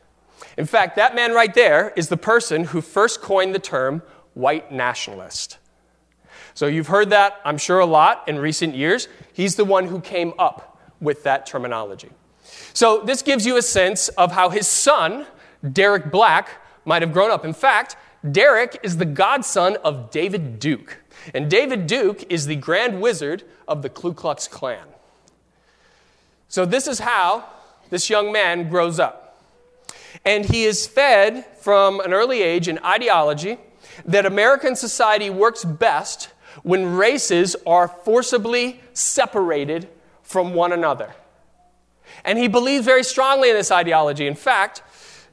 In 0.58 0.66
fact, 0.66 0.96
that 0.96 1.14
man 1.14 1.32
right 1.32 1.54
there 1.54 1.92
is 1.96 2.08
the 2.08 2.16
person 2.16 2.64
who 2.64 2.80
first 2.80 3.22
coined 3.22 3.54
the 3.54 3.58
term 3.58 4.02
white 4.34 4.72
nationalist. 4.72 5.58
So 6.54 6.66
you've 6.66 6.88
heard 6.88 7.10
that, 7.10 7.40
I'm 7.44 7.58
sure, 7.58 7.78
a 7.80 7.86
lot 7.86 8.26
in 8.26 8.38
recent 8.38 8.74
years. 8.74 9.08
He's 9.32 9.56
the 9.56 9.64
one 9.64 9.86
who 9.86 10.00
came 10.00 10.32
up 10.38 10.80
with 11.00 11.22
that 11.24 11.46
terminology. 11.46 12.10
So 12.72 13.00
this 13.00 13.22
gives 13.22 13.46
you 13.46 13.56
a 13.56 13.62
sense 13.62 14.08
of 14.08 14.32
how 14.32 14.50
his 14.50 14.66
son, 14.66 15.26
Derek 15.72 16.10
Black, 16.10 16.48
might 16.84 17.02
have 17.02 17.12
grown 17.12 17.30
up. 17.30 17.44
In 17.44 17.52
fact, 17.52 17.96
Derek 18.30 18.78
is 18.82 18.96
the 18.96 19.04
godson 19.04 19.76
of 19.84 20.10
David 20.10 20.58
Duke. 20.58 20.98
And 21.34 21.50
David 21.50 21.86
Duke 21.86 22.24
is 22.30 22.46
the 22.46 22.56
grand 22.56 23.00
wizard 23.00 23.44
of 23.66 23.82
the 23.82 23.88
Ku 23.88 24.14
Klux 24.14 24.48
Klan. 24.48 24.86
So 26.48 26.64
this 26.64 26.86
is 26.86 27.00
how 27.00 27.44
this 27.90 28.08
young 28.08 28.32
man 28.32 28.68
grows 28.68 28.98
up. 28.98 29.42
And 30.24 30.44
he 30.44 30.64
is 30.64 30.86
fed 30.86 31.44
from 31.60 32.00
an 32.00 32.12
early 32.12 32.42
age 32.42 32.68
an 32.68 32.78
ideology 32.84 33.58
that 34.04 34.26
American 34.26 34.76
society 34.76 35.30
works 35.30 35.64
best 35.64 36.30
when 36.62 36.96
races 36.96 37.56
are 37.66 37.88
forcibly 37.88 38.80
separated 38.92 39.88
from 40.22 40.54
one 40.54 40.72
another. 40.72 41.14
And 42.26 42.38
he 42.38 42.48
believes 42.48 42.84
very 42.84 43.04
strongly 43.04 43.48
in 43.48 43.56
this 43.56 43.70
ideology. 43.70 44.26
In 44.26 44.34
fact, 44.34 44.82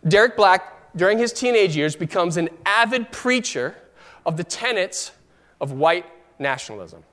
Derek 0.07 0.37
Black, 0.37 0.95
during 0.95 1.17
his 1.17 1.33
teenage 1.33 1.75
years, 1.75 1.95
becomes 1.95 2.37
an 2.37 2.49
avid 2.65 3.11
preacher 3.11 3.75
of 4.25 4.37
the 4.37 4.43
tenets 4.43 5.11
of 5.59 5.71
white 5.71 6.05
nationalism. 6.39 7.03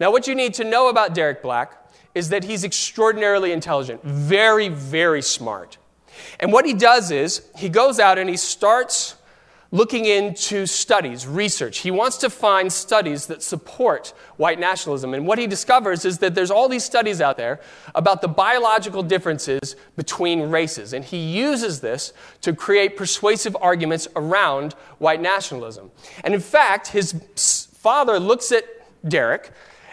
Now, 0.00 0.10
what 0.12 0.26
you 0.26 0.34
need 0.34 0.54
to 0.54 0.64
know 0.64 0.88
about 0.88 1.14
Derek 1.14 1.42
Black 1.42 1.74
is 2.14 2.30
that 2.30 2.44
he's 2.44 2.64
extraordinarily 2.64 3.52
intelligent, 3.52 4.02
very, 4.04 4.68
very 4.68 5.22
smart. 5.22 5.76
And 6.40 6.52
what 6.52 6.64
he 6.64 6.74
does 6.74 7.10
is 7.10 7.42
he 7.56 7.68
goes 7.68 8.00
out 8.00 8.18
and 8.18 8.30
he 8.30 8.36
starts 8.36 9.14
looking 9.70 10.06
into 10.06 10.64
studies, 10.66 11.26
research. 11.26 11.78
He 11.78 11.90
wants 11.90 12.16
to 12.18 12.30
find 12.30 12.72
studies 12.72 13.26
that 13.26 13.42
support 13.42 14.14
white 14.36 14.58
nationalism. 14.58 15.12
And 15.12 15.26
what 15.26 15.38
he 15.38 15.46
discovers 15.46 16.04
is 16.06 16.18
that 16.18 16.34
there's 16.34 16.50
all 16.50 16.68
these 16.68 16.84
studies 16.84 17.20
out 17.20 17.36
there 17.36 17.60
about 17.94 18.22
the 18.22 18.28
biological 18.28 19.02
differences 19.02 19.76
between 19.96 20.48
races. 20.48 20.94
And 20.94 21.04
he 21.04 21.18
uses 21.18 21.80
this 21.80 22.14
to 22.40 22.54
create 22.54 22.96
persuasive 22.96 23.56
arguments 23.60 24.08
around 24.16 24.72
white 24.98 25.20
nationalism. 25.20 25.90
And 26.24 26.32
in 26.32 26.40
fact, 26.40 26.88
his 26.88 27.12
father 27.74 28.18
looks 28.18 28.50
at 28.52 28.64
Derek 29.06 29.50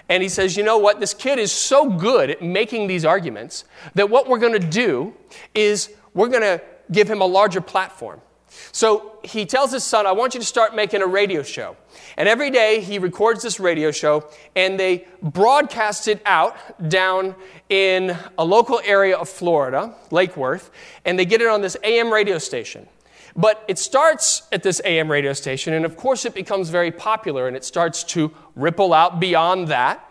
and 0.08 0.24
he 0.24 0.30
says, 0.30 0.56
You 0.56 0.64
know 0.64 0.78
what? 0.78 1.02
This 1.02 1.14
kid 1.14 1.38
is 1.38 1.52
so 1.52 1.90
good 1.90 2.30
at 2.30 2.42
making 2.42 2.88
these 2.88 3.04
arguments 3.04 3.66
that 3.96 4.10
what 4.10 4.30
we're 4.30 4.40
going 4.40 4.54
to 4.54 4.68
do 4.68 5.14
is 5.54 5.90
we're 6.14 6.30
going 6.30 6.44
to 6.44 6.62
give 6.92 7.10
him 7.10 7.22
a 7.22 7.26
larger 7.26 7.60
platform. 7.60 8.22
So 8.72 9.20
he 9.24 9.46
tells 9.46 9.72
his 9.72 9.84
son, 9.84 10.06
I 10.06 10.12
want 10.12 10.34
you 10.34 10.40
to 10.40 10.46
start 10.46 10.76
making 10.76 11.02
a 11.02 11.08
radio 11.08 11.44
show. 11.44 11.76
And 12.18 12.28
every 12.28 12.50
day 12.50 12.82
he 12.82 13.00
records 13.00 13.42
this 13.42 13.60
radio 13.60 13.92
show 13.92 14.30
and 14.56 14.80
they 14.80 15.06
broadcast 15.22 16.08
it 16.08 16.22
out 16.26 16.58
down 16.90 17.36
in 17.70 18.18
a 18.38 18.46
local 18.46 18.82
area 18.84 19.18
of 19.18 19.30
Florida, 19.30 19.96
Lake 20.12 20.38
Worth, 20.38 20.72
and 21.04 21.18
they 21.18 21.26
get 21.26 21.42
it 21.42 21.48
on 21.48 21.62
this 21.62 21.78
AM 21.84 22.12
radio 22.12 22.38
station. 22.38 22.88
But 23.36 23.66
it 23.68 23.78
starts 23.78 24.44
at 24.52 24.64
this 24.64 24.82
AM 24.86 25.12
radio 25.12 25.34
station, 25.34 25.74
and 25.74 25.84
of 25.86 25.98
course 25.98 26.24
it 26.24 26.34
becomes 26.34 26.70
very 26.70 26.92
popular 26.92 27.48
and 27.48 27.58
it 27.58 27.66
starts 27.66 28.04
to 28.06 28.34
ripple 28.56 28.94
out 28.94 29.20
beyond 29.20 29.68
that. 29.68 30.02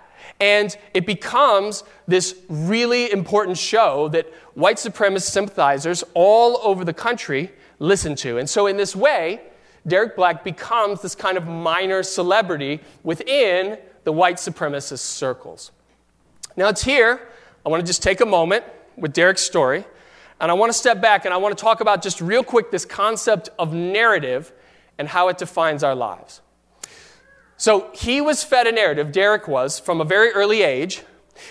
And 0.40 0.76
it 0.92 1.06
becomes 1.06 1.84
this 2.06 2.34
really 2.48 3.10
important 3.10 3.56
show 3.56 4.08
that 4.08 4.26
white 4.54 4.76
supremacist 4.76 5.30
sympathizers 5.30 6.04
all 6.12 6.60
over 6.62 6.84
the 6.84 6.92
country 6.92 7.50
listen 7.78 8.14
to. 8.16 8.38
And 8.38 8.49
so, 8.49 8.66
in 8.66 8.76
this 8.76 8.95
way, 8.95 9.40
Derek 9.87 10.16
Black 10.16 10.45
becomes 10.45 11.02
this 11.02 11.14
kind 11.14 11.37
of 11.37 11.47
minor 11.47 12.02
celebrity 12.02 12.81
within 13.02 13.78
the 14.04 14.12
white 14.12 14.37
supremacist 14.37 15.00
circles. 15.00 15.73
Now, 16.57 16.69
it's 16.69 16.83
here. 16.83 17.28
I 17.64 17.69
want 17.69 17.81
to 17.81 17.87
just 17.87 18.02
take 18.02 18.21
a 18.21 18.26
moment 18.26 18.64
with 18.97 19.12
Derek's 19.12 19.43
story, 19.43 19.85
and 20.40 20.50
I 20.50 20.54
want 20.54 20.71
to 20.71 20.78
step 20.78 21.00
back 21.00 21.25
and 21.25 21.35
I 21.35 21.37
want 21.38 21.57
to 21.57 21.62
talk 21.62 21.81
about 21.81 22.02
just 22.02 22.21
real 22.21 22.45
quick 22.45 22.71
this 22.71 22.85
concept 22.85 23.50
of 23.59 23.73
narrative 23.73 24.52
and 24.99 25.09
how 25.09 25.28
it 25.28 25.38
defines 25.38 25.83
our 25.83 25.95
lives. 25.95 26.40
So, 27.57 27.90
he 27.95 28.21
was 28.21 28.43
fed 28.43 28.66
a 28.66 28.73
narrative, 28.73 29.12
Derek 29.12 29.49
was, 29.49 29.78
from 29.78 30.00
a 30.00 30.04
very 30.04 30.31
early 30.31 30.62
age, 30.62 31.02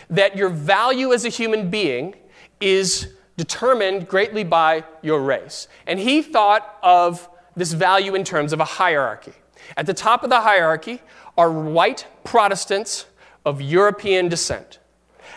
that 0.10 0.36
your 0.36 0.50
value 0.50 1.14
as 1.14 1.26
a 1.26 1.30
human 1.30 1.70
being 1.70 2.16
is 2.60 3.14
determined 3.38 4.08
greatly 4.08 4.44
by 4.44 4.84
your 5.02 5.22
race. 5.22 5.68
And 5.88 6.00
he 6.00 6.22
thought 6.22 6.78
of 6.84 7.28
this 7.56 7.74
value 7.74 8.16
in 8.16 8.24
terms 8.24 8.54
of 8.54 8.60
a 8.60 8.66
hierarchy. 8.66 9.34
At 9.78 9.86
the 9.86 9.94
top 9.94 10.24
of 10.24 10.30
the 10.30 10.42
hierarchy 10.42 11.02
are 11.38 11.52
white 11.52 12.06
Protestants 12.24 13.06
of 13.46 13.62
European 13.62 14.30
descent. 14.30 14.80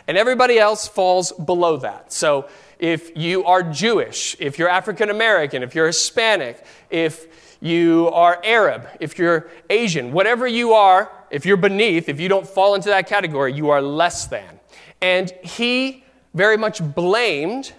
And 0.06 0.16
everybody 0.16 0.58
else 0.58 0.86
falls 0.86 1.32
below 1.32 1.78
that. 1.78 2.12
So 2.12 2.48
if 2.78 3.16
you 3.16 3.44
are 3.44 3.62
Jewish, 3.62 4.36
if 4.38 4.58
you're 4.58 4.68
African 4.68 5.10
American, 5.10 5.62
if 5.62 5.74
you're 5.74 5.86
Hispanic, 5.86 6.64
if 6.90 7.56
you 7.60 8.10
are 8.12 8.40
Arab, 8.44 8.86
if 9.00 9.18
you're 9.18 9.48
Asian, 9.70 10.12
whatever 10.12 10.46
you 10.46 10.74
are, 10.74 11.10
if 11.30 11.46
you're 11.46 11.56
beneath, 11.56 12.08
if 12.08 12.20
you 12.20 12.28
don't 12.28 12.46
fall 12.46 12.74
into 12.74 12.88
that 12.90 13.08
category, 13.08 13.52
you 13.52 13.70
are 13.70 13.82
less 13.82 14.26
than. 14.26 14.60
And 15.00 15.30
he 15.42 16.04
very 16.34 16.56
much 16.56 16.82
blamed 16.94 17.72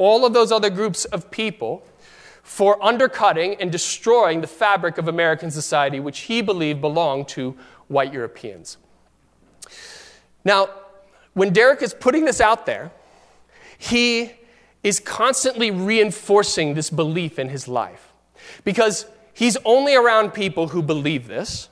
all 0.00 0.24
of 0.24 0.32
those 0.32 0.50
other 0.50 0.70
groups 0.70 1.04
of 1.04 1.30
people 1.30 1.86
for 2.42 2.82
undercutting 2.82 3.54
and 3.56 3.70
destroying 3.70 4.40
the 4.40 4.46
fabric 4.46 4.96
of 4.96 5.06
American 5.06 5.50
society, 5.50 6.00
which 6.00 6.20
he 6.20 6.40
believed 6.40 6.80
belonged 6.80 7.28
to 7.28 7.54
white 7.86 8.10
Europeans. 8.10 8.78
Now, 10.42 10.70
when 11.34 11.52
Derek 11.52 11.82
is 11.82 11.92
putting 11.92 12.24
this 12.24 12.40
out 12.40 12.64
there, 12.64 12.90
he 13.76 14.32
is 14.82 15.00
constantly 15.00 15.70
reinforcing 15.70 16.72
this 16.72 16.88
belief 16.88 17.38
in 17.38 17.50
his 17.50 17.68
life 17.68 18.14
because 18.64 19.04
he's 19.34 19.58
only 19.66 19.94
around 19.94 20.30
people 20.30 20.68
who 20.68 20.82
believe 20.82 21.28
this. 21.28 21.68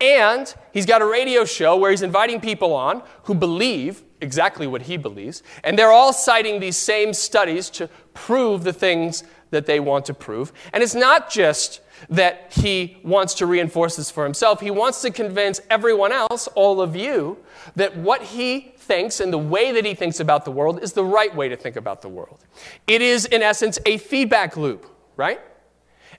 And 0.00 0.54
he's 0.72 0.86
got 0.86 1.02
a 1.02 1.06
radio 1.06 1.44
show 1.44 1.76
where 1.76 1.90
he's 1.90 2.02
inviting 2.02 2.40
people 2.40 2.72
on 2.74 3.02
who 3.24 3.34
believe 3.34 4.04
exactly 4.20 4.66
what 4.66 4.82
he 4.82 4.96
believes. 4.96 5.42
And 5.64 5.78
they're 5.78 5.92
all 5.92 6.12
citing 6.12 6.60
these 6.60 6.76
same 6.76 7.12
studies 7.12 7.70
to 7.70 7.88
prove 8.14 8.64
the 8.64 8.72
things 8.72 9.24
that 9.50 9.66
they 9.66 9.80
want 9.80 10.04
to 10.06 10.14
prove. 10.14 10.52
And 10.72 10.82
it's 10.82 10.94
not 10.94 11.30
just 11.30 11.80
that 12.10 12.52
he 12.52 12.98
wants 13.02 13.34
to 13.34 13.46
reinforce 13.46 13.96
this 13.96 14.10
for 14.10 14.24
himself, 14.24 14.60
he 14.60 14.70
wants 14.70 15.00
to 15.02 15.10
convince 15.10 15.60
everyone 15.70 16.12
else, 16.12 16.46
all 16.48 16.80
of 16.80 16.94
you, 16.94 17.38
that 17.74 17.96
what 17.96 18.22
he 18.22 18.72
thinks 18.76 19.20
and 19.20 19.32
the 19.32 19.38
way 19.38 19.72
that 19.72 19.84
he 19.84 19.94
thinks 19.94 20.20
about 20.20 20.44
the 20.44 20.50
world 20.50 20.82
is 20.82 20.92
the 20.92 21.04
right 21.04 21.34
way 21.34 21.48
to 21.48 21.56
think 21.56 21.76
about 21.76 22.02
the 22.02 22.08
world. 22.08 22.44
It 22.86 23.02
is, 23.02 23.24
in 23.26 23.42
essence, 23.42 23.78
a 23.86 23.98
feedback 23.98 24.56
loop, 24.56 24.86
right? 25.16 25.40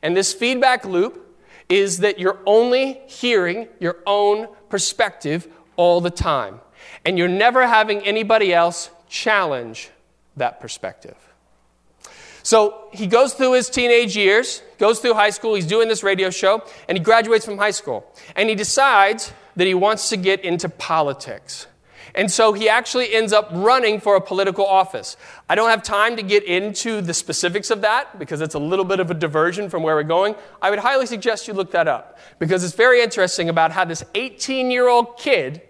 And 0.02 0.18
this 0.18 0.34
feedback 0.34 0.84
loop 0.86 1.24
is 1.70 2.00
that 2.00 2.20
you're 2.20 2.40
only 2.46 3.02
hearing 3.08 3.68
your 3.80 3.98
own 4.06 4.48
perspective 4.70 5.48
all 5.76 6.02
the 6.02 6.10
time. 6.10 6.60
And 7.06 7.18
you're 7.18 7.28
never 7.28 7.68
having 7.68 8.02
anybody 8.02 8.54
else 8.54 8.90
challenge 9.10 9.90
that 10.36 10.60
perspective. 10.60 11.16
So 12.44 12.88
he 12.94 13.08
goes 13.08 13.34
through 13.34 13.54
his 13.54 13.70
teenage 13.70 14.16
years, 14.16 14.62
goes 14.78 15.00
through 15.00 15.16
high 15.16 15.32
school, 15.32 15.56
he's 15.56 15.66
doing 15.66 15.90
this 15.90 16.02
radio 16.02 16.30
show, 16.30 16.64
and 16.88 16.98
he 16.98 17.04
graduates 17.04 17.44
from 17.44 17.58
high 17.58 17.72
school. 17.72 18.10
And 18.38 18.48
he 18.48 18.56
decides 18.56 19.34
that 19.58 19.68
he 19.68 19.74
wants 19.74 20.10
to 20.10 20.18
get 20.18 20.46
into 20.46 20.70
politics. 20.70 21.68
And 22.16 22.32
so 22.32 22.54
he 22.54 22.70
actually 22.70 23.14
ends 23.14 23.34
up 23.34 23.50
running 23.52 24.00
for 24.00 24.16
a 24.16 24.22
political 24.22 24.66
office. 24.66 25.18
I 25.50 25.56
don't 25.56 25.70
have 25.70 25.84
time 25.84 26.16
to 26.16 26.24
get 26.24 26.44
into 26.46 27.02
the 27.02 27.14
specifics 27.14 27.70
of 27.70 27.82
that 27.82 28.18
because 28.18 28.42
it's 28.42 28.56
a 28.56 28.60
little 28.60 28.86
bit 28.86 29.00
of 29.00 29.12
a 29.12 29.14
diversion 29.14 29.70
from 29.70 29.84
where 29.84 29.96
we're 29.96 30.04
going. 30.04 30.36
I 30.62 30.70
would 30.70 30.80
highly 30.80 31.06
suggest 31.06 31.48
you 31.48 31.54
look 31.54 31.72
that 31.72 31.88
up 31.88 32.18
because 32.40 32.64
it's 32.64 32.74
very 32.74 33.02
interesting 33.02 33.50
about 33.50 33.72
how 33.72 33.84
this 33.84 34.04
18 34.16 34.72
year 34.72 34.88
old 34.88 35.18
kid 35.18 35.62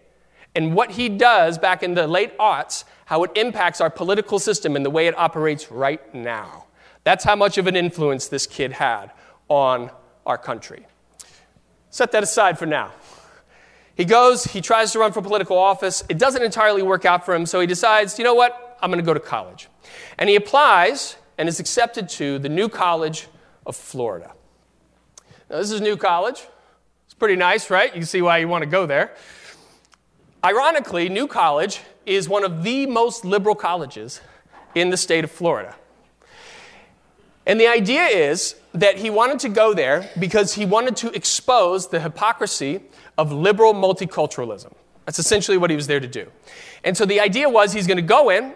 and 0.57 0.73
what 0.73 0.89
he 0.89 1.07
does 1.07 1.59
back 1.59 1.83
in 1.83 1.93
the 1.93 2.07
late 2.07 2.35
aughts, 2.39 2.83
how 3.05 3.23
it 3.23 3.31
impacts 3.35 3.79
our 3.79 3.91
political 3.91 4.39
system 4.39 4.75
and 4.75 4.83
the 4.83 4.89
way 4.89 5.05
it 5.05 5.15
operates 5.15 5.71
right 5.71 6.13
now. 6.15 6.65
That's 7.03 7.23
how 7.23 7.35
much 7.35 7.59
of 7.59 7.67
an 7.67 7.75
influence 7.75 8.27
this 8.27 8.47
kid 8.47 8.71
had 8.71 9.11
on 9.49 9.91
our 10.25 10.39
country. 10.39 10.87
Set 11.91 12.11
that 12.11 12.23
aside 12.23 12.57
for 12.57 12.65
now. 12.65 12.91
He 13.95 14.03
goes, 14.03 14.45
he 14.45 14.59
tries 14.59 14.91
to 14.93 14.99
run 14.99 15.11
for 15.11 15.21
political 15.21 15.59
office. 15.59 16.03
It 16.09 16.17
doesn't 16.17 16.41
entirely 16.41 16.81
work 16.81 17.05
out 17.05 17.23
for 17.23 17.35
him, 17.35 17.45
so 17.45 17.59
he 17.59 17.67
decides, 17.67 18.17
you 18.17 18.25
know 18.25 18.33
what? 18.33 18.79
I'm 18.81 18.89
going 18.89 18.99
to 18.99 19.05
go 19.05 19.13
to 19.13 19.19
college. 19.19 19.67
And 20.17 20.27
he 20.27 20.35
applies 20.35 21.17
and 21.37 21.47
is 21.47 21.59
accepted 21.59 22.09
to 22.09 22.39
the 22.39 22.49
New 22.49 22.67
College 22.67 23.27
of 23.67 23.75
Florida. 23.75 24.33
Now, 25.51 25.57
this 25.57 25.69
is 25.69 25.81
New 25.81 25.97
College. 25.97 26.41
It's 27.05 27.13
pretty 27.13 27.35
nice, 27.35 27.69
right? 27.69 27.89
You 27.89 28.01
can 28.01 28.07
see 28.07 28.23
why 28.23 28.39
you 28.39 28.47
want 28.47 28.63
to 28.63 28.69
go 28.69 28.87
there. 28.87 29.13
Ironically, 30.44 31.10
New 31.10 31.27
College 31.27 31.82
is 32.06 32.29
one 32.29 32.44
of 32.44 32.63
the 32.63 32.86
most 32.86 33.25
liberal 33.25 33.56
colleges 33.56 34.22
in 34.75 34.91
the 34.91 34.98
state 34.98 35.24
of 35.24 35.32
Florida. 35.32 35.75
And 37.46 37.60
the 37.60 37.67
idea 37.67 38.03
is 38.03 38.56
that 38.74 38.98
he 38.98 39.10
wanted 39.10 39.39
to 39.39 39.50
go 39.50 39.74
there 39.74 40.10
because 40.20 40.53
he 40.53 40.65
wanted 40.65 40.96
to 40.98 41.15
expose 41.15 41.88
the 41.88 42.00
hypocrisy 42.00 42.82
of 43.17 43.32
liberal 43.32 43.74
multiculturalism. 43.74 44.74
That's 45.06 45.17
essentially 45.17 45.58
what 45.58 45.70
he 45.70 45.75
was 45.75 45.88
there 45.88 46.00
to 46.00 46.08
do. 46.08 46.29
And 46.84 46.96
so 46.96 47.06
the 47.06 47.20
idea 47.20 47.50
was 47.50 47.74
he's 47.74 47.88
going 47.88 47.98
to 47.98 48.03
go 48.03 48.29
in 48.29 48.53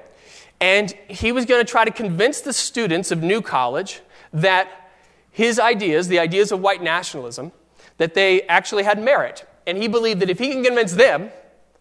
and 0.60 0.92
he 1.08 1.32
was 1.32 1.46
going 1.46 1.66
to 1.66 1.70
try 1.70 1.86
to 1.86 1.92
convince 1.92 2.42
the 2.42 2.54
students 2.54 3.12
of 3.12 3.24
New 3.24 3.42
College 3.42 4.02
that 4.34 4.92
his 5.32 5.60
ideas, 5.60 6.10
the 6.10 6.20
ideas 6.20 6.52
of 6.52 6.60
white 6.60 6.84
nationalism, 6.84 7.52
that 7.98 8.14
they 8.14 8.44
actually 8.44 8.84
had 8.84 9.02
merit. 9.02 9.48
And 9.66 9.78
he 9.78 9.88
believed 9.88 10.20
that 10.20 10.30
if 10.30 10.38
he 10.38 10.52
can 10.52 10.64
convince 10.64 10.94
them, 10.94 11.32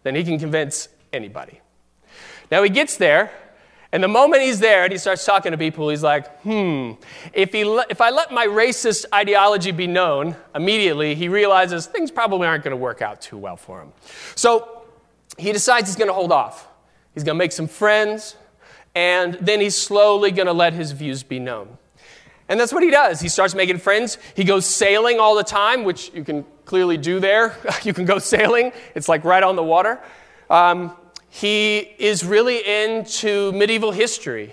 then 0.03 0.15
he 0.15 0.25
can 0.25 0.39
convince 0.39 0.89
anybody. 1.13 1.61
Now 2.51 2.63
he 2.63 2.71
gets 2.71 2.97
there, 2.97 3.33
and 3.93 4.03
the 4.03 4.09
moment 4.09 4.43
he's 4.43 4.61
there 4.61 4.85
and 4.85 4.93
he 4.93 4.99
starts 4.99 5.25
talking 5.25 5.53
to 5.53 5.59
people, 5.59 5.89
he's 5.89 6.03
like, 6.03 6.41
hmm, 6.43 6.93
if, 7.33 7.53
he 7.53 7.65
le- 7.65 7.87
if 7.91 8.01
I 8.01 8.11
let 8.11 8.33
my 8.33 8.47
racist 8.47 9.05
ideology 9.13 9.73
be 9.73 9.87
known, 9.87 10.37
immediately 10.55 11.15
he 11.15 11.29
realizes 11.29 11.87
things 11.87 12.11
probably 12.11 12.47
aren't 12.47 12.63
going 12.63 12.73
to 12.73 12.77
work 12.77 13.03
out 13.03 13.21
too 13.21 13.37
well 13.37 13.57
for 13.57 13.81
him. 13.81 13.93
So 14.37 14.83
he 15.39 15.53
decides 15.53 15.89
he's 15.89 15.97
going 15.97 16.09
to 16.09 16.15
hold 16.15 16.31
off. 16.31 16.69
He's 17.15 17.25
going 17.25 17.37
to 17.37 17.39
make 17.39 17.53
some 17.53 17.67
friends, 17.67 18.37
and 18.95 19.35
then 19.35 19.61
he's 19.61 19.77
slowly 19.77 20.31
going 20.31 20.47
to 20.47 20.53
let 20.53 20.73
his 20.73 20.93
views 20.93 21.25
be 21.25 21.41
known. 21.41 21.77
And 22.51 22.59
that's 22.59 22.73
what 22.73 22.83
he 22.83 22.91
does. 22.91 23.21
He 23.21 23.29
starts 23.29 23.55
making 23.55 23.79
friends. 23.79 24.19
He 24.35 24.43
goes 24.43 24.67
sailing 24.67 25.21
all 25.21 25.37
the 25.37 25.45
time, 25.45 25.85
which 25.85 26.13
you 26.13 26.25
can 26.25 26.45
clearly 26.65 26.97
do 26.97 27.21
there. 27.21 27.57
you 27.85 27.95
can 27.95 28.05
go 28.05 28.19
sailing, 28.19 28.73
it's 28.97 29.09
like 29.09 29.25
right 29.25 29.43
on 29.43 29.55
the 29.55 29.63
water. 29.63 30.01
Um, 30.51 30.97
he 31.29 31.79
is 31.79 32.25
really 32.25 32.59
into 32.59 33.53
medieval 33.53 33.93
history 33.93 34.53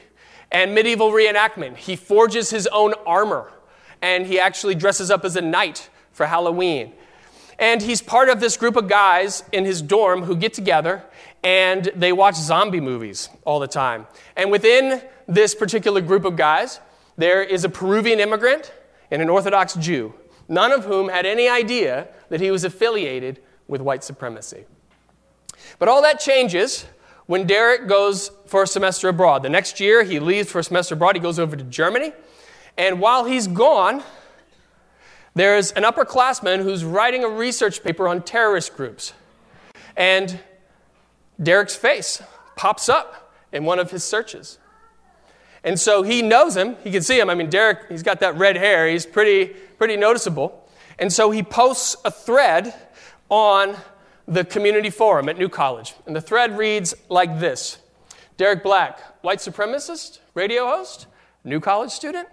and 0.51 0.75
medieval 0.75 1.10
reenactment. 1.10 1.77
He 1.77 1.96
forges 1.96 2.51
his 2.51 2.68
own 2.68 2.94
armor 3.08 3.51
and 4.00 4.27
he 4.27 4.39
actually 4.39 4.75
dresses 4.75 5.10
up 5.10 5.25
as 5.25 5.36
a 5.36 5.42
knight 5.42 5.89
for 6.12 6.27
Halloween. 6.27 6.94
And 7.58 7.82
he's 7.82 8.04
part 8.04 8.30
of 8.30 8.39
this 8.39 8.58
group 8.58 8.75
of 8.75 8.88
guys 8.88 9.44
in 9.51 9.66
his 9.66 9.82
dorm 9.82 10.22
who 10.22 10.36
get 10.36 10.54
together 10.54 11.04
and 11.44 11.89
they 11.96 12.13
watch 12.13 12.36
zombie 12.36 12.80
movies 12.80 13.30
all 13.44 13.60
the 13.60 13.68
time. 13.68 14.06
And 14.36 14.51
within 14.51 15.01
this 15.25 15.56
particular 15.56 16.00
group 16.00 16.25
of 16.25 16.36
guys, 16.36 16.80
there 17.17 17.43
is 17.43 17.63
a 17.63 17.69
Peruvian 17.69 18.19
immigrant 18.19 18.71
and 19.12 19.21
an 19.21 19.29
Orthodox 19.29 19.74
Jew, 19.75 20.13
none 20.47 20.71
of 20.71 20.86
whom 20.86 21.09
had 21.09 21.25
any 21.25 21.50
idea 21.50 22.07
that 22.29 22.39
he 22.39 22.51
was 22.51 22.63
affiliated 22.63 23.41
with 23.67 23.81
white 23.81 24.03
supremacy. 24.03 24.65
But 25.79 25.89
all 25.89 26.01
that 26.03 26.19
changes 26.19 26.85
when 27.25 27.46
Derek 27.46 27.87
goes 27.87 28.31
for 28.46 28.63
a 28.63 28.68
semester 28.68 29.09
abroad. 29.09 29.44
The 29.44 29.50
next 29.50 29.79
year, 29.79 30.03
he 30.03 30.20
leaves 30.20 30.50
for 30.50 30.59
a 30.59 30.63
semester 30.63 30.96
abroad. 30.96 31.15
He 31.15 31.22
goes 31.22 31.39
over 31.39 31.55
to 31.55 31.63
Germany. 31.63 32.13
And 32.77 33.01
while 33.01 33.25
he's 33.25 33.48
gone, 33.48 34.03
there's 35.35 35.72
an 35.74 35.83
upperclassman 35.83 36.63
who's 36.63 36.85
writing 36.85 37.24
a 37.24 37.29
research 37.29 37.83
paper 37.83 38.07
on 38.07 38.22
terrorist 38.22 38.75
groups. 38.75 39.13
And 39.96 40.39
Derek's 41.42 41.75
face 41.75 42.22
pops 42.55 42.87
up 42.89 43.33
in 43.51 43.65
one 43.65 43.79
of 43.79 43.92
his 43.92 44.03
searches. 44.03 44.57
And 45.68 45.77
so 45.77 46.01
he 46.01 46.22
knows 46.22 46.56
him. 46.56 46.77
He 46.82 46.92
can 46.92 47.01
see 47.01 47.20
him. 47.20 47.30
I 47.30 47.36
mean, 47.36 47.50
Derek, 47.50 47.90
he's 47.90 48.01
got 48.01 48.22
that 48.22 48.38
red 48.38 48.56
hair. 48.56 48.88
He's 48.88 49.06
pretty, 49.06 49.48
pretty 49.77 49.98
noticeable. 49.98 50.66
And 50.98 51.12
so 51.12 51.30
he 51.30 51.44
posts 51.44 51.98
a 52.06 52.10
thread 52.10 52.74
on 53.27 53.75
the 54.25 54.46
community 54.46 54.90
forum 54.90 55.27
at 55.27 55.38
New 55.38 55.50
College. 55.50 55.94
And 56.06 56.16
the 56.16 56.22
thread 56.22 56.58
reads 56.58 56.94
like 57.10 57.42
this 57.42 57.80
Derek 58.38 58.64
Black, 58.64 59.01
white 59.24 59.40
supremacist, 59.40 60.20
radio 60.36 60.68
host, 60.68 61.06
New 61.44 61.60
College 61.60 61.92
student. 61.92 62.30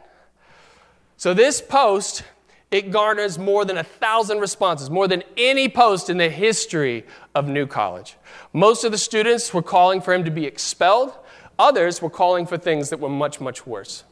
So 1.17 1.35
this 1.35 1.61
post, 1.61 2.23
it 2.71 2.93
garners 2.93 3.37
more 3.37 3.65
than 3.65 3.79
a 3.79 3.85
thousand 3.85 4.39
responses, 4.39 4.91
more 4.91 5.09
than 5.09 5.25
any 5.37 5.69
post 5.69 6.09
in 6.09 6.19
the 6.19 6.31
history 6.31 7.05
of 7.35 7.49
New 7.49 7.67
College. 7.67 8.17
Most 8.53 8.85
of 8.85 8.93
the 8.93 8.99
students 8.99 9.53
were 9.53 9.61
calling 9.61 10.01
for 10.01 10.15
him 10.15 10.23
to 10.23 10.31
be 10.31 10.47
expelled. 10.47 11.15
Others 11.59 12.03
were 12.03 12.11
calling 12.11 12.47
for 12.47 12.59
things 12.59 12.91
that 12.91 13.01
were 13.01 13.09
much, 13.09 13.41
much 13.41 13.67
worse. 13.67 14.05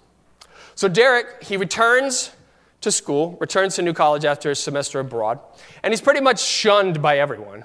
So 0.75 0.89
Derek, 0.89 1.43
he 1.43 1.57
returns 1.57 2.31
to 2.81 2.91
school, 2.91 3.37
returns 3.41 3.77
to 3.77 3.83
New 3.83 3.93
College 3.93 4.25
after 4.25 4.51
a 4.51 4.55
semester 4.55 5.01
abroad, 5.01 5.39
and 5.83 5.93
he's 5.93 6.01
pretty 6.01 6.21
much 6.21 6.41
shunned 6.41 7.03
by 7.03 7.19
everyone. 7.19 7.65